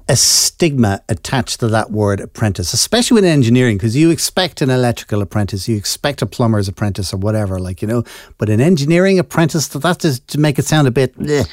a 0.07 0.15
stigma 0.15 1.01
attached 1.07 1.61
to 1.61 1.67
that 1.69 1.89
word 1.89 2.19
apprentice, 2.19 2.73
especially 2.73 3.19
in 3.19 3.25
engineering, 3.25 3.77
because 3.77 3.95
you 3.95 4.09
expect 4.09 4.61
an 4.61 4.69
electrical 4.69 5.21
apprentice, 5.21 5.69
you 5.69 5.77
expect 5.77 6.21
a 6.21 6.25
plumber's 6.25 6.67
apprentice 6.67 7.13
or 7.13 7.17
whatever, 7.17 7.57
like, 7.59 7.81
you 7.81 7.87
know, 7.87 8.03
but 8.37 8.49
an 8.49 8.59
engineering 8.59 9.17
apprentice, 9.17 9.69
that 9.69 9.99
just 9.99 10.27
to 10.27 10.37
make 10.37 10.59
it 10.59 10.65
sound 10.65 10.87
a 10.87 10.91
bit. 10.91 11.17
Bleh. 11.17 11.47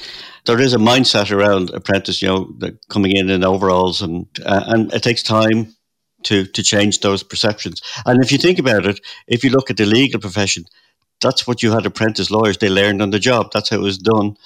There 0.49 0.61
is 0.63 0.73
a 0.73 0.79
mindset 0.79 1.31
around 1.31 1.69
apprentice, 1.75 2.23
you 2.23 2.29
know, 2.29 2.71
coming 2.89 3.15
in 3.15 3.29
in 3.29 3.45
overalls, 3.45 4.01
and 4.01 4.27
uh, 4.47 4.65
and 4.67 4.93
it 4.95 5.03
takes 5.03 5.23
time 5.23 5.77
to 6.23 6.47
to 6.47 6.63
change 6.63 7.01
those 7.01 7.23
perceptions. 7.23 7.83
And 8.07 8.25
if 8.25 8.33
you 8.33 8.39
think 8.39 8.59
about 8.59 8.87
it, 8.87 8.99
if 9.27 9.45
you 9.45 9.51
look 9.51 9.71
at 9.71 9.77
the 9.77 9.85
legal 9.85 10.19
profession, 10.19 10.65
that's 11.21 11.47
what 11.47 11.63
you 11.63 11.73
had 11.73 11.85
apprentice 11.85 12.31
lawyers. 12.31 12.57
They 12.57 12.71
learned 12.71 13.03
on 13.03 13.11
the 13.11 13.19
job. 13.19 13.51
That's 13.53 13.69
how 13.69 13.77
it 13.77 13.83
was 13.83 13.99
done. 13.99 14.39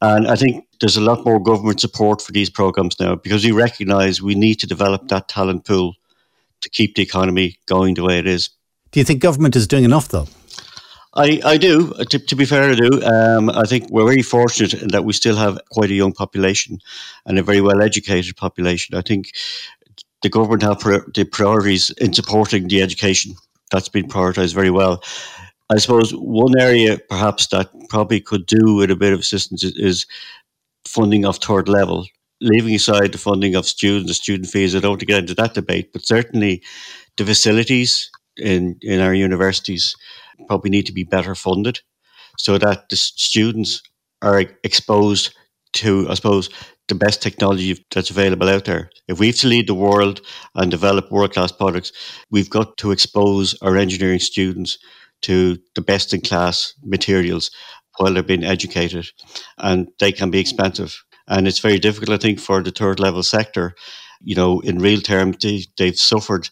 And 0.00 0.28
I 0.28 0.36
think 0.36 0.64
there's 0.80 0.96
a 0.96 1.02
lot 1.02 1.26
more 1.26 1.38
government 1.38 1.78
support 1.78 2.22
for 2.22 2.32
these 2.32 2.48
programs 2.48 2.98
now 2.98 3.16
because 3.16 3.44
we 3.44 3.52
recognize 3.52 4.22
we 4.22 4.34
need 4.34 4.60
to 4.60 4.66
develop 4.66 5.08
that 5.08 5.28
talent 5.28 5.66
pool 5.66 5.94
to 6.62 6.70
keep 6.70 6.94
the 6.94 7.02
economy 7.02 7.58
going 7.66 7.96
the 7.96 8.04
way 8.04 8.18
it 8.18 8.26
is. 8.26 8.48
Do 8.92 9.00
you 9.00 9.04
think 9.04 9.20
government 9.20 9.56
is 9.56 9.66
doing 9.66 9.84
enough, 9.84 10.08
though? 10.08 10.26
I, 11.14 11.40
I 11.44 11.56
do. 11.56 11.92
To, 11.92 12.18
to 12.18 12.36
be 12.36 12.44
fair, 12.44 12.70
I 12.70 12.74
do. 12.74 13.02
Um, 13.02 13.50
I 13.50 13.64
think 13.64 13.90
we're 13.90 14.06
very 14.06 14.22
fortunate 14.22 14.92
that 14.92 15.04
we 15.04 15.12
still 15.12 15.36
have 15.36 15.58
quite 15.70 15.90
a 15.90 15.94
young 15.94 16.12
population 16.12 16.78
and 17.26 17.38
a 17.38 17.42
very 17.42 17.60
well 17.60 17.82
educated 17.82 18.36
population. 18.36 18.96
I 18.96 19.02
think 19.02 19.32
the 20.22 20.28
government 20.28 20.62
have 20.62 20.80
the 21.14 21.28
priorities 21.30 21.90
in 21.90 22.12
supporting 22.12 22.68
the 22.68 22.82
education. 22.82 23.34
That's 23.72 23.88
been 23.88 24.08
prioritised 24.08 24.54
very 24.54 24.70
well. 24.70 25.02
I 25.72 25.78
suppose 25.78 26.12
one 26.12 26.58
area 26.60 26.98
perhaps 27.08 27.46
that 27.48 27.70
probably 27.88 28.20
could 28.20 28.46
do 28.46 28.74
with 28.76 28.90
a 28.90 28.96
bit 28.96 29.12
of 29.12 29.20
assistance 29.20 29.64
is 29.64 30.06
funding 30.86 31.24
of 31.24 31.36
third 31.36 31.68
level. 31.68 32.06
Leaving 32.40 32.74
aside 32.74 33.12
the 33.12 33.18
funding 33.18 33.54
of 33.54 33.66
students, 33.66 34.10
the 34.10 34.14
student 34.14 34.48
fees, 34.48 34.74
I 34.74 34.80
don't 34.80 34.92
want 34.92 35.00
to 35.00 35.06
get 35.06 35.18
into 35.18 35.34
that 35.34 35.54
debate, 35.54 35.92
but 35.92 36.06
certainly 36.06 36.62
the 37.16 37.24
facilities 37.24 38.10
in, 38.36 38.78
in 38.82 39.00
our 39.00 39.14
universities 39.14 39.94
probably 40.46 40.70
need 40.70 40.86
to 40.86 40.92
be 40.92 41.04
better 41.04 41.34
funded 41.34 41.80
so 42.38 42.58
that 42.58 42.88
the 42.88 42.96
students 42.96 43.82
are 44.22 44.40
exposed 44.64 45.34
to, 45.72 46.08
I 46.08 46.14
suppose, 46.14 46.50
the 46.88 46.94
best 46.94 47.22
technology 47.22 47.84
that's 47.92 48.10
available 48.10 48.48
out 48.48 48.64
there. 48.64 48.90
If 49.08 49.20
we 49.20 49.28
have 49.28 49.36
to 49.36 49.48
lead 49.48 49.68
the 49.68 49.74
world 49.74 50.20
and 50.54 50.70
develop 50.70 51.10
world 51.10 51.32
class 51.32 51.52
products, 51.52 51.92
we've 52.30 52.50
got 52.50 52.76
to 52.78 52.90
expose 52.90 53.54
our 53.62 53.76
engineering 53.76 54.18
students 54.18 54.78
to 55.22 55.58
the 55.74 55.82
best 55.82 56.12
in 56.12 56.20
class 56.20 56.74
materials 56.82 57.50
while 57.98 58.12
they're 58.12 58.22
being 58.22 58.44
educated. 58.44 59.06
And 59.58 59.88
they 60.00 60.12
can 60.12 60.30
be 60.30 60.40
expensive. 60.40 61.02
And 61.28 61.46
it's 61.46 61.60
very 61.60 61.78
difficult, 61.78 62.10
I 62.10 62.22
think, 62.22 62.40
for 62.40 62.62
the 62.62 62.72
third 62.72 62.98
level 62.98 63.22
sector. 63.22 63.74
You 64.22 64.34
know, 64.34 64.60
in 64.60 64.78
real 64.78 65.00
terms, 65.00 65.36
they, 65.40 65.64
they've 65.78 65.98
suffered 65.98 66.48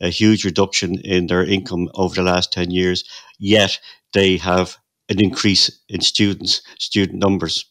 a 0.00 0.08
huge 0.08 0.44
reduction 0.44 0.98
in 1.00 1.26
their 1.26 1.44
income 1.44 1.88
over 1.94 2.14
the 2.14 2.22
last 2.22 2.52
10 2.52 2.70
years, 2.70 3.04
yet 3.42 3.78
they 4.12 4.36
have 4.38 4.76
an 5.08 5.20
increase 5.20 5.70
in 5.88 6.00
students, 6.00 6.62
student 6.78 7.18
numbers. 7.18 7.64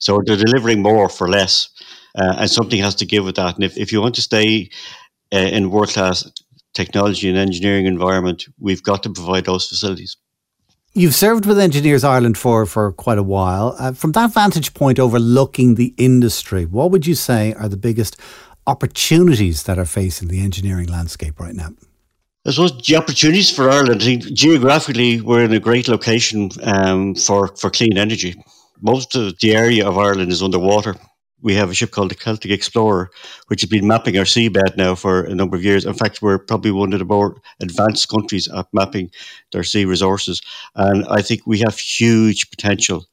So 0.00 0.20
they're 0.24 0.36
delivering 0.36 0.82
more 0.82 1.08
for 1.08 1.28
less. 1.28 1.68
Uh, 2.16 2.34
and 2.38 2.50
something 2.50 2.80
has 2.80 2.94
to 2.96 3.06
give 3.06 3.24
with 3.24 3.36
that. 3.36 3.54
And 3.54 3.62
if, 3.62 3.76
if 3.76 3.92
you 3.92 4.00
want 4.00 4.14
to 4.16 4.22
stay 4.22 4.70
uh, 5.32 5.36
in 5.36 5.70
world 5.70 5.90
class 5.90 6.28
technology 6.74 7.28
and 7.28 7.38
engineering 7.38 7.86
environment, 7.86 8.46
we've 8.58 8.82
got 8.82 9.02
to 9.02 9.10
provide 9.10 9.44
those 9.44 9.68
facilities. 9.68 10.16
You've 10.94 11.14
served 11.14 11.44
with 11.46 11.60
Engineers 11.60 12.02
Ireland 12.02 12.38
for, 12.38 12.64
for 12.66 12.92
quite 12.92 13.18
a 13.18 13.22
while. 13.22 13.76
Uh, 13.78 13.92
from 13.92 14.12
that 14.12 14.32
vantage 14.32 14.72
point, 14.74 14.98
overlooking 14.98 15.74
the 15.74 15.94
industry, 15.96 16.64
what 16.64 16.90
would 16.90 17.06
you 17.06 17.14
say 17.14 17.52
are 17.52 17.68
the 17.68 17.76
biggest 17.76 18.16
opportunities 18.66 19.64
that 19.64 19.78
are 19.78 19.84
facing 19.84 20.28
the 20.28 20.40
engineering 20.40 20.88
landscape 20.88 21.38
right 21.38 21.54
now? 21.54 21.70
I 22.48 22.50
suppose 22.50 22.80
the 22.80 22.96
opportunities 22.96 23.50
for 23.50 23.68
Ireland, 23.68 24.00
geographically, 24.34 25.20
we're 25.20 25.44
in 25.44 25.52
a 25.52 25.60
great 25.60 25.86
location 25.86 26.48
um, 26.62 27.14
for, 27.14 27.48
for 27.48 27.68
clean 27.68 27.98
energy. 27.98 28.42
Most 28.80 29.14
of 29.14 29.38
the 29.40 29.54
area 29.54 29.86
of 29.86 29.98
Ireland 29.98 30.32
is 30.32 30.42
underwater. 30.42 30.96
We 31.42 31.54
have 31.56 31.70
a 31.70 31.74
ship 31.74 31.90
called 31.90 32.10
the 32.10 32.14
Celtic 32.14 32.50
Explorer, 32.50 33.10
which 33.48 33.60
has 33.60 33.68
been 33.68 33.86
mapping 33.86 34.16
our 34.16 34.24
seabed 34.24 34.78
now 34.78 34.94
for 34.94 35.24
a 35.24 35.34
number 35.34 35.58
of 35.58 35.62
years. 35.62 35.84
In 35.84 35.92
fact, 35.92 36.22
we're 36.22 36.38
probably 36.38 36.70
one 36.70 36.94
of 36.94 37.00
the 37.00 37.04
more 37.04 37.36
advanced 37.60 38.08
countries 38.08 38.48
at 38.48 38.66
mapping 38.72 39.10
their 39.52 39.62
sea 39.62 39.84
resources. 39.84 40.40
And 40.74 41.04
I 41.10 41.20
think 41.20 41.46
we 41.46 41.58
have 41.58 41.78
huge 41.78 42.48
potential 42.48 43.04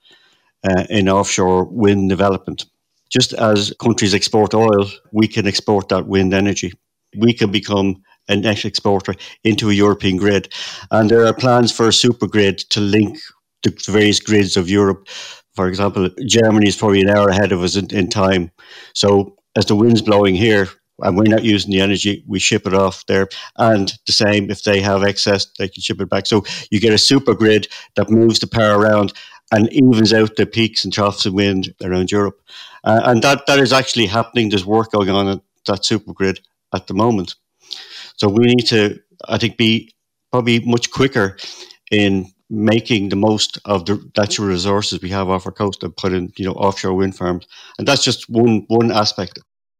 uh, 0.64 0.86
in 0.90 1.10
offshore 1.10 1.66
wind 1.66 2.08
development. 2.08 2.68
Just 3.10 3.34
as 3.34 3.74
countries 3.82 4.14
export 4.14 4.54
oil, 4.54 4.90
we 5.12 5.28
can 5.28 5.46
export 5.46 5.90
that 5.90 6.08
wind 6.08 6.34
energy. 6.34 6.72
We 7.18 7.34
can 7.34 7.52
become 7.52 8.02
a 8.28 8.36
net 8.36 8.66
exporter 8.66 9.16
into 9.44 9.70
a 9.70 9.74
European 9.74 10.18
grid. 10.18 10.54
And 10.92 11.10
there 11.10 11.26
are 11.26 11.34
plans 11.34 11.72
for 11.72 11.88
a 11.88 11.94
super 11.94 12.28
grid 12.28 12.60
to 12.72 12.80
link 12.80 13.20
the 13.64 13.76
various 13.88 14.20
grids 14.20 14.58
of 14.58 14.70
Europe. 14.70 15.08
For 15.56 15.68
example, 15.68 16.10
Germany 16.26 16.68
is 16.68 16.76
probably 16.76 17.02
an 17.02 17.10
hour 17.10 17.30
ahead 17.30 17.52
of 17.52 17.64
us 17.64 17.76
in, 17.76 17.94
in 17.94 18.10
time. 18.10 18.52
So 18.94 19.38
as 19.56 19.66
the 19.66 19.76
wind's 19.76 20.02
blowing 20.02 20.36
here, 20.36 20.68
and 21.00 21.18
we're 21.18 21.24
not 21.24 21.44
using 21.44 21.72
the 21.72 21.82
energy, 21.82 22.24
we 22.28 22.40
ship 22.40 22.66
it 22.66 22.74
off 22.74 23.06
there. 23.08 23.28
And 23.58 23.94
the 24.06 24.14
same, 24.14 24.50
if 24.50 24.64
they 24.64 24.82
have 24.82 25.04
excess, 25.04 25.46
they 25.58 25.68
can 25.68 25.82
ship 25.82 26.00
it 26.00 26.10
back. 26.10 26.26
So 26.26 26.46
you 26.72 26.80
get 26.80 26.94
a 26.94 26.98
super 26.98 27.34
grid 27.34 27.68
that 27.96 28.10
moves 28.10 28.40
the 28.40 28.48
power 28.48 28.80
around 28.80 29.14
and 29.52 29.72
evens 29.72 30.14
out 30.14 30.36
the 30.36 30.46
peaks 30.46 30.84
and 30.84 30.94
troughs 30.94 31.26
of 31.26 31.34
wind 31.34 31.74
around 31.84 32.12
Europe. 32.12 32.42
Uh, 32.84 33.02
and 33.04 33.22
that, 33.24 33.46
that 33.48 33.60
is 33.60 33.74
actually 33.74 34.06
happening. 34.06 34.50
There's 34.50 34.66
work 34.66 34.92
going 34.92 35.10
on 35.10 35.28
at 35.28 35.42
that 35.66 35.86
super 35.86 36.14
grid 36.14 36.40
at 36.74 36.88
the 36.88 36.94
moment. 36.94 37.36
So 38.18 38.28
we 38.30 38.46
need 38.46 38.68
to, 38.68 39.00
I 39.28 39.38
think, 39.38 39.58
be 39.58 39.94
probably 40.32 40.60
much 40.60 40.92
quicker 40.92 41.38
in 41.92 42.32
making 42.50 43.10
the 43.10 43.16
most 43.16 43.60
of 43.66 43.86
the 43.86 44.12
natural 44.18 44.48
resources 44.48 45.02
we 45.02 45.10
have 45.10 45.30
off 45.30 45.46
our 45.46 45.52
coast 45.52 45.84
and 45.84 45.96
put 45.96 46.14
in, 46.14 46.32
you 46.38 46.46
know, 46.46 46.54
offshore 46.54 46.94
wind 46.94 47.16
farms. 47.16 47.48
And 47.78 47.88
that's 47.88 48.04
just 48.04 48.30
one 48.30 48.66
one 48.68 48.92
aspect. 48.92 49.40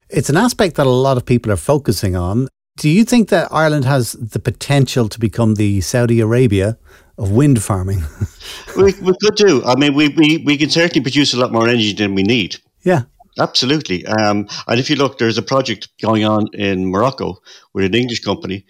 It's 0.10 0.30
an 0.30 0.38
aspect 0.38 0.76
that 0.76 0.86
a 0.86 0.90
lot 0.90 1.18
of 1.18 1.26
people 1.26 1.52
are 1.52 1.58
focusing 1.58 2.16
on. 2.16 2.48
Do 2.78 2.90
you 2.90 3.06
think 3.06 3.30
that 3.30 3.48
Ireland 3.52 3.86
has 3.86 4.14
the 4.14 4.40
potential 4.40 5.08
to 5.10 5.20
become 5.20 5.56
the 5.56 5.82
Saudi 5.82 6.20
Arabia 6.20 6.78
of 7.18 7.32
wind 7.32 7.64
farming? 7.64 8.04
we, 8.78 8.94
we 9.02 9.14
could 9.22 9.36
do. 9.36 9.64
I 9.64 9.76
mean, 9.76 9.94
we, 9.94 10.10
we, 10.10 10.44
we 10.46 10.58
can 10.58 10.70
certainly 10.70 11.02
produce 11.02 11.34
a 11.34 11.40
lot 11.40 11.54
more 11.54 11.68
energy 11.68 11.94
than 11.94 12.16
we 12.16 12.24
need. 12.24 12.58
Yeah. 12.84 13.04
Absolutely. 13.40 14.06
Um, 14.06 14.48
and 14.68 14.80
if 14.80 14.90
you 14.90 14.96
look, 14.96 15.18
there's 15.18 15.38
a 15.38 15.44
project 15.44 15.90
going 16.02 16.24
on 16.24 16.48
in 16.54 16.88
Morocco 16.88 17.38
with 17.74 17.86
an 17.86 17.96
English 17.96 18.22
company. 18.22 18.66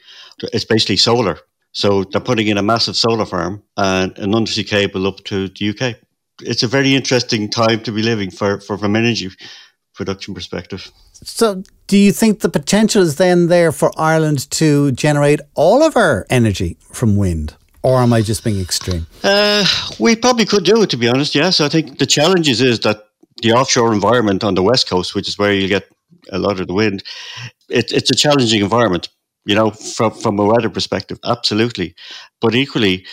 It's 0.54 0.65
basically 0.65 0.97
solar. 0.97 1.39
So 1.71 2.04
they're 2.06 2.21
putting 2.21 2.47
in 2.47 2.58
a 2.58 2.63
massive 2.63 2.95
solar 2.95 3.25
farm 3.25 3.62
and 3.78 4.17
an 4.17 4.34
undersea 4.34 4.63
cable 4.63 5.08
up 5.08 5.23
to 5.25 5.49
the 5.49 5.69
UK. 5.69 5.97
It's 6.41 6.63
a 6.63 6.67
very 6.67 6.95
interesting 6.95 7.49
time 7.49 7.82
to 7.84 7.91
be 7.91 8.01
living 8.01 8.32
for, 8.32 8.60
for 8.60 8.78
from 8.78 8.95
energy 8.95 9.30
production 9.93 10.34
perspective. 10.34 10.91
So, 11.13 11.63
do 11.88 11.97
you 11.97 12.12
think 12.12 12.41
the 12.41 12.49
potential 12.49 13.01
is 13.01 13.15
then 13.15 13.47
there 13.47 13.71
for 13.71 13.91
Ireland 13.97 14.49
to 14.51 14.91
generate 14.91 15.39
all 15.56 15.84
of 15.84 15.95
our 15.95 16.25
energy 16.30 16.78
from 16.91 17.15
wind? 17.15 17.56
Or 17.82 17.99
am 17.99 18.13
I 18.13 18.21
just 18.21 18.43
being 18.43 18.60
extreme? 18.60 19.08
Uh, 19.23 19.65
we 19.99 20.15
probably 20.15 20.45
could 20.45 20.65
do 20.65 20.82
it, 20.82 20.89
to 20.89 20.97
be 20.97 21.08
honest. 21.08 21.36
Yes, 21.36 21.62
I 21.62 21.69
think 21.69 21.99
the 21.99 22.06
challenge 22.06 22.49
is, 22.49 22.60
is 22.60 22.80
that 22.82 23.06
the 23.41 23.52
offshore 23.52 23.93
environment 23.93 24.43
on 24.43 24.56
the 24.56 24.63
west 24.63 24.89
coast, 24.89 25.15
which 25.15 25.28
is 25.28 25.38
where 25.38 25.54
you 25.54 25.67
get 25.67 25.88
a 26.32 26.39
lot 26.39 26.60
of 26.60 26.67
the 26.67 26.74
wind, 26.74 27.04
it, 27.69 27.91
it's 27.91 28.12
a 28.12 28.15
challenging 28.15 28.62
environment. 28.62 29.10
You 29.45 29.54
know, 29.54 29.69
from 29.71 30.12
from 30.12 30.39
a 30.39 30.45
weather 30.45 30.71
perspective, 30.71 31.19
absolutely. 31.24 31.93
But 32.41 32.56
equally, 32.56 33.06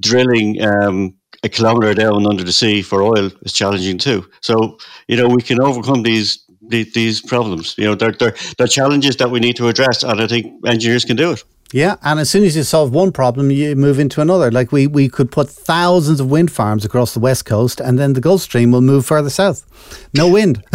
drilling 0.00 0.62
um, 0.64 1.16
a 1.42 1.48
kilometer 1.50 1.92
down 1.92 2.26
under 2.26 2.42
the 2.42 2.52
sea 2.52 2.80
for 2.80 3.02
oil 3.02 3.30
is 3.42 3.52
challenging 3.52 3.98
too. 3.98 4.26
So 4.40 4.78
you 5.08 5.16
know, 5.18 5.28
we 5.28 5.42
can 5.42 5.60
overcome 5.60 6.02
these 6.02 6.44
these 6.68 7.20
problems. 7.20 7.74
You 7.76 7.84
know, 7.84 7.94
they're, 7.94 8.12
they're, 8.12 8.34
they're 8.56 8.66
challenges 8.66 9.16
that 9.16 9.30
we 9.30 9.40
need 9.40 9.56
to 9.56 9.68
address, 9.68 10.02
and 10.02 10.20
I 10.20 10.26
think 10.26 10.66
engineers 10.66 11.04
can 11.04 11.16
do 11.16 11.32
it. 11.32 11.44
Yeah, 11.74 11.96
and 12.02 12.20
as 12.20 12.30
soon 12.30 12.44
as 12.44 12.54
you 12.54 12.62
solve 12.62 12.92
one 12.92 13.10
problem, 13.10 13.50
you 13.50 13.74
move 13.74 13.98
into 13.98 14.20
another. 14.20 14.48
Like 14.52 14.70
we, 14.70 14.86
we 14.86 15.08
could 15.08 15.32
put 15.32 15.50
thousands 15.50 16.20
of 16.20 16.30
wind 16.30 16.52
farms 16.52 16.84
across 16.84 17.14
the 17.14 17.18
west 17.18 17.46
coast, 17.46 17.80
and 17.80 17.98
then 17.98 18.12
the 18.12 18.20
Gulf 18.20 18.42
Stream 18.42 18.70
will 18.70 18.80
move 18.80 19.04
further 19.04 19.28
south. 19.28 19.66
No 20.14 20.28
wind. 20.32 20.62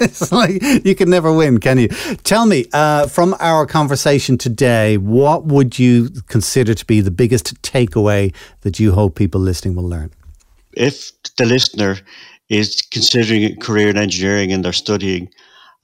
it's 0.00 0.32
like 0.32 0.52
you 0.86 0.94
can 0.94 1.10
never 1.10 1.30
win, 1.30 1.60
can 1.60 1.76
you? 1.76 1.88
Tell 2.24 2.46
me, 2.46 2.64
uh, 2.72 3.06
from 3.06 3.36
our 3.40 3.66
conversation 3.66 4.38
today, 4.38 4.96
what 4.96 5.44
would 5.44 5.78
you 5.78 6.08
consider 6.28 6.72
to 6.72 6.86
be 6.86 7.02
the 7.02 7.10
biggest 7.10 7.60
takeaway 7.60 8.34
that 8.62 8.80
you 8.80 8.92
hope 8.92 9.16
people 9.16 9.42
listening 9.42 9.74
will 9.74 9.86
learn? 9.86 10.12
If 10.72 11.12
the 11.36 11.44
listener 11.44 11.98
is 12.48 12.80
considering 12.90 13.44
a 13.44 13.54
career 13.56 13.90
in 13.90 13.98
engineering 13.98 14.50
and 14.50 14.64
they're 14.64 14.72
studying, 14.72 15.28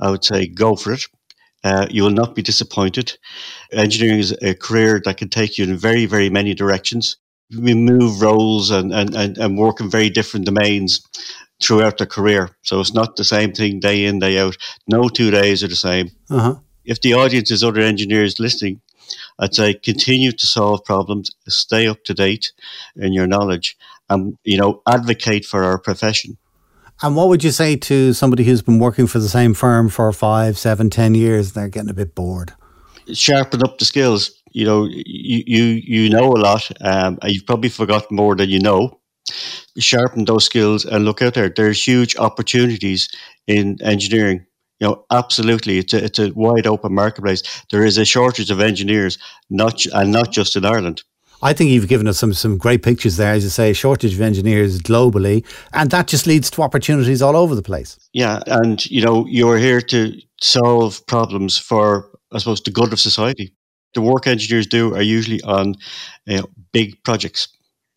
I 0.00 0.11
would 0.11 0.24
say 0.24 0.46
go 0.46 0.74
for 0.74 0.94
it. 0.94 1.02
Uh, 1.62 1.86
you 1.90 2.02
will 2.02 2.10
not 2.10 2.34
be 2.34 2.42
disappointed. 2.42 3.18
Engineering 3.72 4.18
is 4.18 4.32
a 4.42 4.54
career 4.54 5.00
that 5.04 5.18
can 5.18 5.28
take 5.28 5.58
you 5.58 5.64
in 5.64 5.76
very, 5.76 6.06
very 6.06 6.30
many 6.30 6.54
directions. 6.54 7.16
We 7.56 7.74
move 7.74 8.22
roles 8.22 8.70
and, 8.70 8.92
and, 8.92 9.14
and, 9.14 9.36
and 9.36 9.58
work 9.58 9.80
in 9.80 9.90
very 9.90 10.08
different 10.08 10.46
domains 10.46 11.06
throughout 11.62 11.98
the 11.98 12.06
career. 12.06 12.50
So 12.62 12.80
it's 12.80 12.94
not 12.94 13.16
the 13.16 13.24
same 13.24 13.52
thing 13.52 13.80
day 13.80 14.04
in, 14.04 14.18
day 14.18 14.38
out. 14.38 14.56
No 14.88 15.08
two 15.08 15.30
days 15.30 15.62
are 15.62 15.68
the 15.68 15.76
same. 15.76 16.10
Uh-huh. 16.30 16.56
If 16.84 17.02
the 17.02 17.14
audience 17.14 17.50
is 17.50 17.62
other 17.62 17.80
engineers 17.80 18.40
listening, 18.40 18.80
I'd 19.38 19.54
say 19.54 19.74
continue 19.74 20.32
to 20.32 20.46
solve 20.46 20.84
problems, 20.84 21.30
stay 21.48 21.86
up 21.86 22.04
to 22.04 22.14
date 22.14 22.52
in 22.96 23.12
your 23.12 23.26
knowledge, 23.26 23.76
and 24.08 24.38
you 24.44 24.56
know 24.56 24.82
advocate 24.86 25.44
for 25.44 25.64
our 25.64 25.78
profession. 25.78 26.36
And 27.02 27.16
what 27.16 27.28
would 27.28 27.42
you 27.42 27.50
say 27.50 27.76
to 27.76 28.12
somebody 28.12 28.44
who's 28.44 28.60
been 28.60 28.78
working 28.78 29.06
for 29.06 29.18
the 29.18 29.28
same 29.28 29.54
firm 29.54 29.88
for 29.88 30.12
five, 30.12 30.58
seven, 30.58 30.90
ten 30.90 31.14
years? 31.14 31.48
and 31.48 31.54
They're 31.54 31.68
getting 31.68 31.90
a 31.90 31.94
bit 31.94 32.14
bored. 32.14 32.52
Sharpen 33.12 33.62
up 33.62 33.78
the 33.78 33.86
skills. 33.86 34.30
You 34.52 34.66
know, 34.66 34.84
you 34.84 35.42
you, 35.46 35.62
you 35.62 36.10
know 36.10 36.32
a 36.32 36.40
lot. 36.40 36.70
Um, 36.80 37.18
you've 37.24 37.46
probably 37.46 37.70
forgotten 37.70 38.16
more 38.16 38.36
than 38.36 38.50
you 38.50 38.60
know. 38.60 39.00
Sharpen 39.78 40.24
those 40.24 40.44
skills 40.44 40.84
and 40.84 41.04
look 41.04 41.22
out 41.22 41.34
there. 41.34 41.48
There's 41.48 41.82
huge 41.82 42.16
opportunities 42.16 43.08
in 43.46 43.78
engineering. 43.82 44.44
You 44.80 44.88
know, 44.88 45.04
absolutely, 45.10 45.78
it's 45.78 45.92
a, 45.94 46.04
it's 46.04 46.18
a 46.18 46.32
wide 46.32 46.66
open 46.66 46.94
marketplace. 46.94 47.42
There 47.70 47.84
is 47.84 47.96
a 47.98 48.04
shortage 48.04 48.50
of 48.50 48.60
engineers, 48.60 49.18
not 49.48 49.84
and 49.86 50.10
not 50.10 50.32
just 50.32 50.56
in 50.56 50.64
Ireland. 50.64 51.02
I 51.42 51.53
think 51.53 51.70
you've 51.70 51.88
given 51.88 52.07
us 52.07 52.18
some 52.18 52.35
some 52.35 52.59
great 52.59 52.83
pictures 52.83 53.16
there, 53.16 53.33
as 53.33 53.44
you 53.44 53.50
say, 53.50 53.72
shortage 53.72 54.14
of 54.14 54.20
engineers 54.20 54.81
globally, 54.81 55.44
and 55.72 55.90
that 55.90 56.07
just 56.07 56.26
leads 56.26 56.50
to 56.50 56.62
opportunities 56.62 57.22
all 57.22 57.37
over 57.37 57.55
the 57.55 57.62
place. 57.62 57.98
Yeah, 58.12 58.40
and 58.46 58.85
you 58.87 59.03
know, 59.03 59.26
you're 59.26 59.59
here 59.59 59.81
to 59.81 60.12
solve 60.40 61.07
problems 61.07 61.59
for, 61.59 62.11
I 62.33 62.38
suppose, 62.38 62.61
the 62.62 62.70
good 62.70 62.92
of 62.92 63.00
society. 63.00 63.55
The 63.94 64.03
work 64.03 64.26
engineers 64.26 64.66
do 64.66 64.94
are 64.94 65.03
usually 65.03 65.40
on 65.42 65.74
know, 66.26 66.46
big 66.72 67.03
projects. 67.05 67.48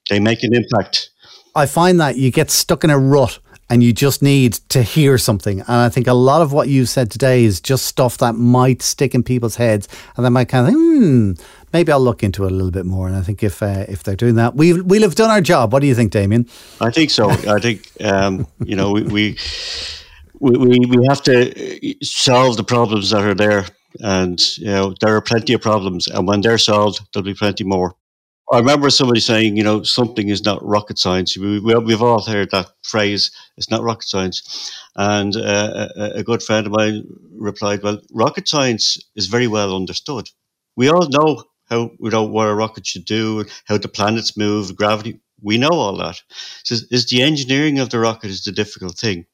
They 0.09 0.19
make 0.19 0.43
an 0.43 0.55
impact. 0.55 1.09
I 1.55 1.65
find 1.65 1.99
that 1.99 2.17
you 2.17 2.31
get 2.31 2.49
stuck 2.49 2.83
in 2.83 2.89
a 2.89 2.97
rut 2.97 3.39
and 3.73 3.81
you 3.81 3.91
just 3.91 4.21
need 4.21 4.53
to 4.69 4.83
hear 4.83 5.17
something. 5.17 5.61
And 5.61 5.71
I 5.71 5.89
think 5.89 6.05
a 6.05 6.13
lot 6.13 6.43
of 6.43 6.53
what 6.53 6.67
you've 6.67 6.89
said 6.89 7.09
today 7.09 7.43
is 7.43 7.59
just 7.59 7.87
stuff 7.87 8.19
that 8.19 8.33
might 8.33 8.83
stick 8.83 9.15
in 9.15 9.23
people's 9.23 9.55
heads 9.55 9.87
and 10.15 10.23
they 10.23 10.29
might 10.29 10.47
kind 10.47 10.67
of 10.67 10.73
think, 10.75 10.77
hmm, 10.77 11.31
maybe 11.73 11.91
I'll 11.91 11.99
look 11.99 12.21
into 12.21 12.43
it 12.45 12.51
a 12.51 12.53
little 12.53 12.69
bit 12.69 12.85
more. 12.85 13.07
And 13.07 13.15
I 13.15 13.21
think 13.21 13.41
if 13.41 13.63
uh, 13.63 13.85
if 13.89 14.03
they're 14.03 14.15
doing 14.15 14.35
that, 14.35 14.53
we 14.53 14.79
we'll 14.79 15.01
have 15.01 15.15
done 15.15 15.31
our 15.31 15.41
job. 15.41 15.73
What 15.73 15.79
do 15.79 15.87
you 15.87 15.95
think, 15.95 16.11
Damien? 16.11 16.47
I 16.81 16.91
think 16.91 17.09
so. 17.09 17.31
I 17.31 17.59
think 17.59 17.89
um, 18.01 18.45
you 18.63 18.75
know 18.75 18.91
we, 18.91 19.01
we 19.01 19.37
we 20.39 20.79
we 20.79 21.07
have 21.07 21.23
to 21.23 21.95
solve 22.03 22.57
the 22.57 22.63
problems 22.63 23.09
that 23.09 23.23
are 23.23 23.33
there, 23.33 23.65
and 24.01 24.39
you 24.59 24.67
know 24.67 24.93
there 25.01 25.15
are 25.15 25.21
plenty 25.21 25.53
of 25.53 25.61
problems, 25.61 26.05
and 26.07 26.27
when 26.27 26.41
they're 26.41 26.59
solved, 26.59 27.01
there'll 27.11 27.25
be 27.25 27.33
plenty 27.33 27.63
more. 27.63 27.95
I 28.53 28.59
remember 28.59 28.91
somebody 28.91 29.19
saying, 29.19 29.57
you 29.57 29.63
know, 29.63 29.81
something 29.81 30.29
is 30.29 30.45
not 30.45 30.63
rocket 30.63 30.99
science. 30.99 31.35
We, 31.35 31.59
have 31.71 32.03
all 32.03 32.21
heard 32.21 32.51
that 32.51 32.69
phrase, 32.83 33.31
it's 33.57 33.71
not 33.71 33.81
rocket 33.81 34.07
science. 34.07 34.71
And 34.95 35.35
uh, 35.35 35.87
a, 35.95 36.03
a, 36.17 36.23
good 36.23 36.43
friend 36.43 36.67
of 36.67 36.71
mine 36.71 37.03
replied, 37.35 37.81
well, 37.81 37.99
rocket 38.11 38.47
science 38.47 38.99
is 39.15 39.25
very 39.25 39.47
well 39.47 39.75
understood. 39.75 40.29
We 40.75 40.87
all 40.87 41.09
know 41.09 41.45
how 41.67 41.93
you 41.99 42.11
know 42.11 42.25
what 42.25 42.47
a 42.47 42.53
rocket 42.53 42.85
should 42.85 43.05
do, 43.05 43.45
how 43.65 43.79
the 43.79 43.87
planets 43.87 44.37
move, 44.37 44.75
gravity. 44.75 45.19
We 45.41 45.57
know 45.57 45.71
all 45.71 45.97
that. 45.97 46.21
So 46.63 46.75
is 46.91 47.07
the 47.09 47.23
engineering 47.23 47.79
of 47.79 47.89
the 47.89 47.97
rocket 47.97 48.29
is 48.29 48.43
the 48.43 48.51
difficult 48.51 48.99
thing. 48.99 49.25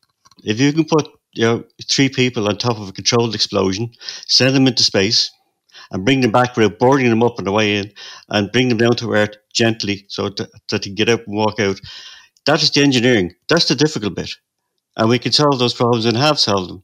If 0.45 0.61
you 0.61 0.71
can 0.71 0.85
put 0.85 1.09
you 1.33 1.45
know 1.45 1.63
three 1.89 2.07
people 2.07 2.47
on 2.47 2.57
top 2.57 2.77
of 2.77 2.87
a 2.87 2.93
controlled 2.93 3.35
explosion, 3.35 3.91
send 4.27 4.55
them 4.55 4.67
into 4.67 4.83
space, 4.83 5.29
and 5.91 6.05
bring 6.05 6.21
them 6.21 6.31
back 6.31 6.55
without 6.55 6.79
boarding 6.79 7.09
them 7.09 7.23
up 7.23 7.39
on 7.39 7.45
the 7.45 7.51
way 7.51 7.77
in, 7.77 7.91
and 8.29 8.51
bring 8.51 8.69
them 8.69 8.77
down 8.77 8.95
to 8.97 9.13
earth 9.13 9.35
gently 9.53 10.05
so 10.09 10.29
that, 10.29 10.37
that 10.37 10.51
they 10.69 10.79
can 10.79 10.95
get 10.95 11.09
up 11.09 11.25
and 11.27 11.35
walk 11.35 11.59
out. 11.59 11.79
That 12.45 12.63
is 12.63 12.71
the 12.71 12.81
engineering. 12.83 13.33
That's 13.49 13.65
the 13.67 13.75
difficult 13.75 14.15
bit. 14.15 14.31
and 14.97 15.09
we 15.09 15.19
can 15.19 15.31
solve 15.31 15.59
those 15.59 15.73
problems 15.73 16.05
and 16.05 16.17
have 16.17 16.39
solved 16.39 16.69
them. 16.69 16.83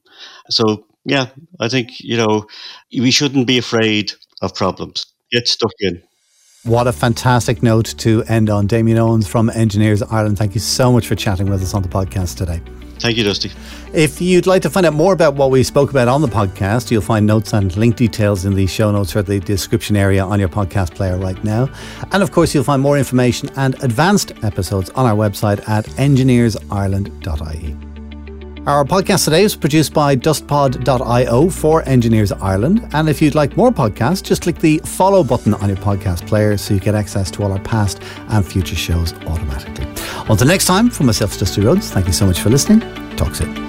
So 0.50 0.86
yeah, 1.06 1.28
I 1.60 1.70
think 1.70 2.00
you 2.00 2.18
know 2.18 2.46
we 2.92 3.12
shouldn't 3.12 3.48
be 3.48 3.58
afraid 3.58 4.14
of 4.42 4.56
problems. 4.56 5.06
Get 5.32 5.48
stuck 5.48 5.72
in. 5.80 6.02
What 6.64 6.88
a 6.88 6.92
fantastic 6.92 7.62
note 7.62 7.94
to 8.00 8.24
end 8.24 8.50
on. 8.50 8.68
Damien 8.68 8.98
Owens 8.98 9.28
from 9.28 9.50
Engineers 9.52 10.02
Ireland, 10.02 10.38
thank 10.40 10.56
you 10.56 10.62
so 10.62 10.92
much 10.92 11.06
for 11.08 11.16
chatting 11.16 11.48
with 11.48 11.62
us 11.62 11.74
on 11.76 11.84
the 11.84 11.90
podcast 11.90 12.38
today. 12.38 12.62
Thank 13.06 13.18
you, 13.20 13.24
Dusty. 13.24 13.52
If 13.94 14.20
you'd 14.20 14.48
like 14.48 14.64
to 14.64 14.70
find 14.72 14.84
out 14.84 14.96
more 14.96 15.14
about 15.14 15.36
what 15.36 15.52
we 15.52 15.62
spoke 15.62 15.92
about 15.92 16.08
on 16.08 16.24
the 16.24 16.28
podcast, 16.28 16.90
you'll 16.90 17.04
find 17.04 17.24
notes 17.24 17.54
and 17.54 17.78
link 17.78 17.98
details 17.98 18.46
in 18.46 18.56
the 18.56 18.66
show 18.66 18.92
notes 18.92 19.16
or 19.16 19.22
the 19.22 19.40
description 19.40 19.96
area 19.96 20.24
on 20.26 20.40
your 20.40 20.50
podcast 20.50 20.96
player 20.96 21.16
right 21.16 21.42
now. 21.44 21.70
And 22.12 22.24
of 22.24 22.32
course, 22.32 22.56
you'll 22.56 22.64
find 22.64 22.82
more 22.82 22.98
information 22.98 23.52
and 23.58 23.76
advanced 23.84 24.32
episodes 24.44 24.90
on 24.90 25.06
our 25.06 25.16
website 25.16 25.70
at 25.70 25.86
engineersireland.ie. 25.86 27.78
Our 28.66 28.84
podcast 28.84 29.26
today 29.26 29.44
is 29.44 29.56
produced 29.56 29.94
by 29.94 30.16
dustpod.io 30.16 31.50
for 31.52 31.88
Engineers 31.88 32.32
Ireland. 32.32 32.90
And 32.94 33.08
if 33.08 33.22
you'd 33.22 33.36
like 33.36 33.56
more 33.56 33.70
podcasts, 33.70 34.24
just 34.24 34.42
click 34.42 34.58
the 34.58 34.80
follow 34.80 35.24
button 35.24 35.54
on 35.54 35.70
your 35.70 35.78
podcast 35.78 36.26
player 36.26 36.58
so 36.58 36.74
you 36.74 36.80
get 36.80 36.96
access 36.96 37.30
to 37.30 37.44
all 37.44 37.52
our 37.52 37.60
past 37.60 38.02
and 38.30 38.44
future 38.44 38.76
shows 38.76 39.14
automatically. 39.28 39.75
Until 40.28 40.48
next 40.48 40.66
time, 40.66 40.90
from 40.90 41.06
myself, 41.06 41.38
Dusty 41.38 41.62
Rhodes, 41.62 41.92
thank 41.92 42.08
you 42.08 42.14
so 42.14 42.26
much 42.26 42.40
for 42.40 42.50
listening. 42.50 42.80
Talk 43.16 43.36
soon. 43.36 43.65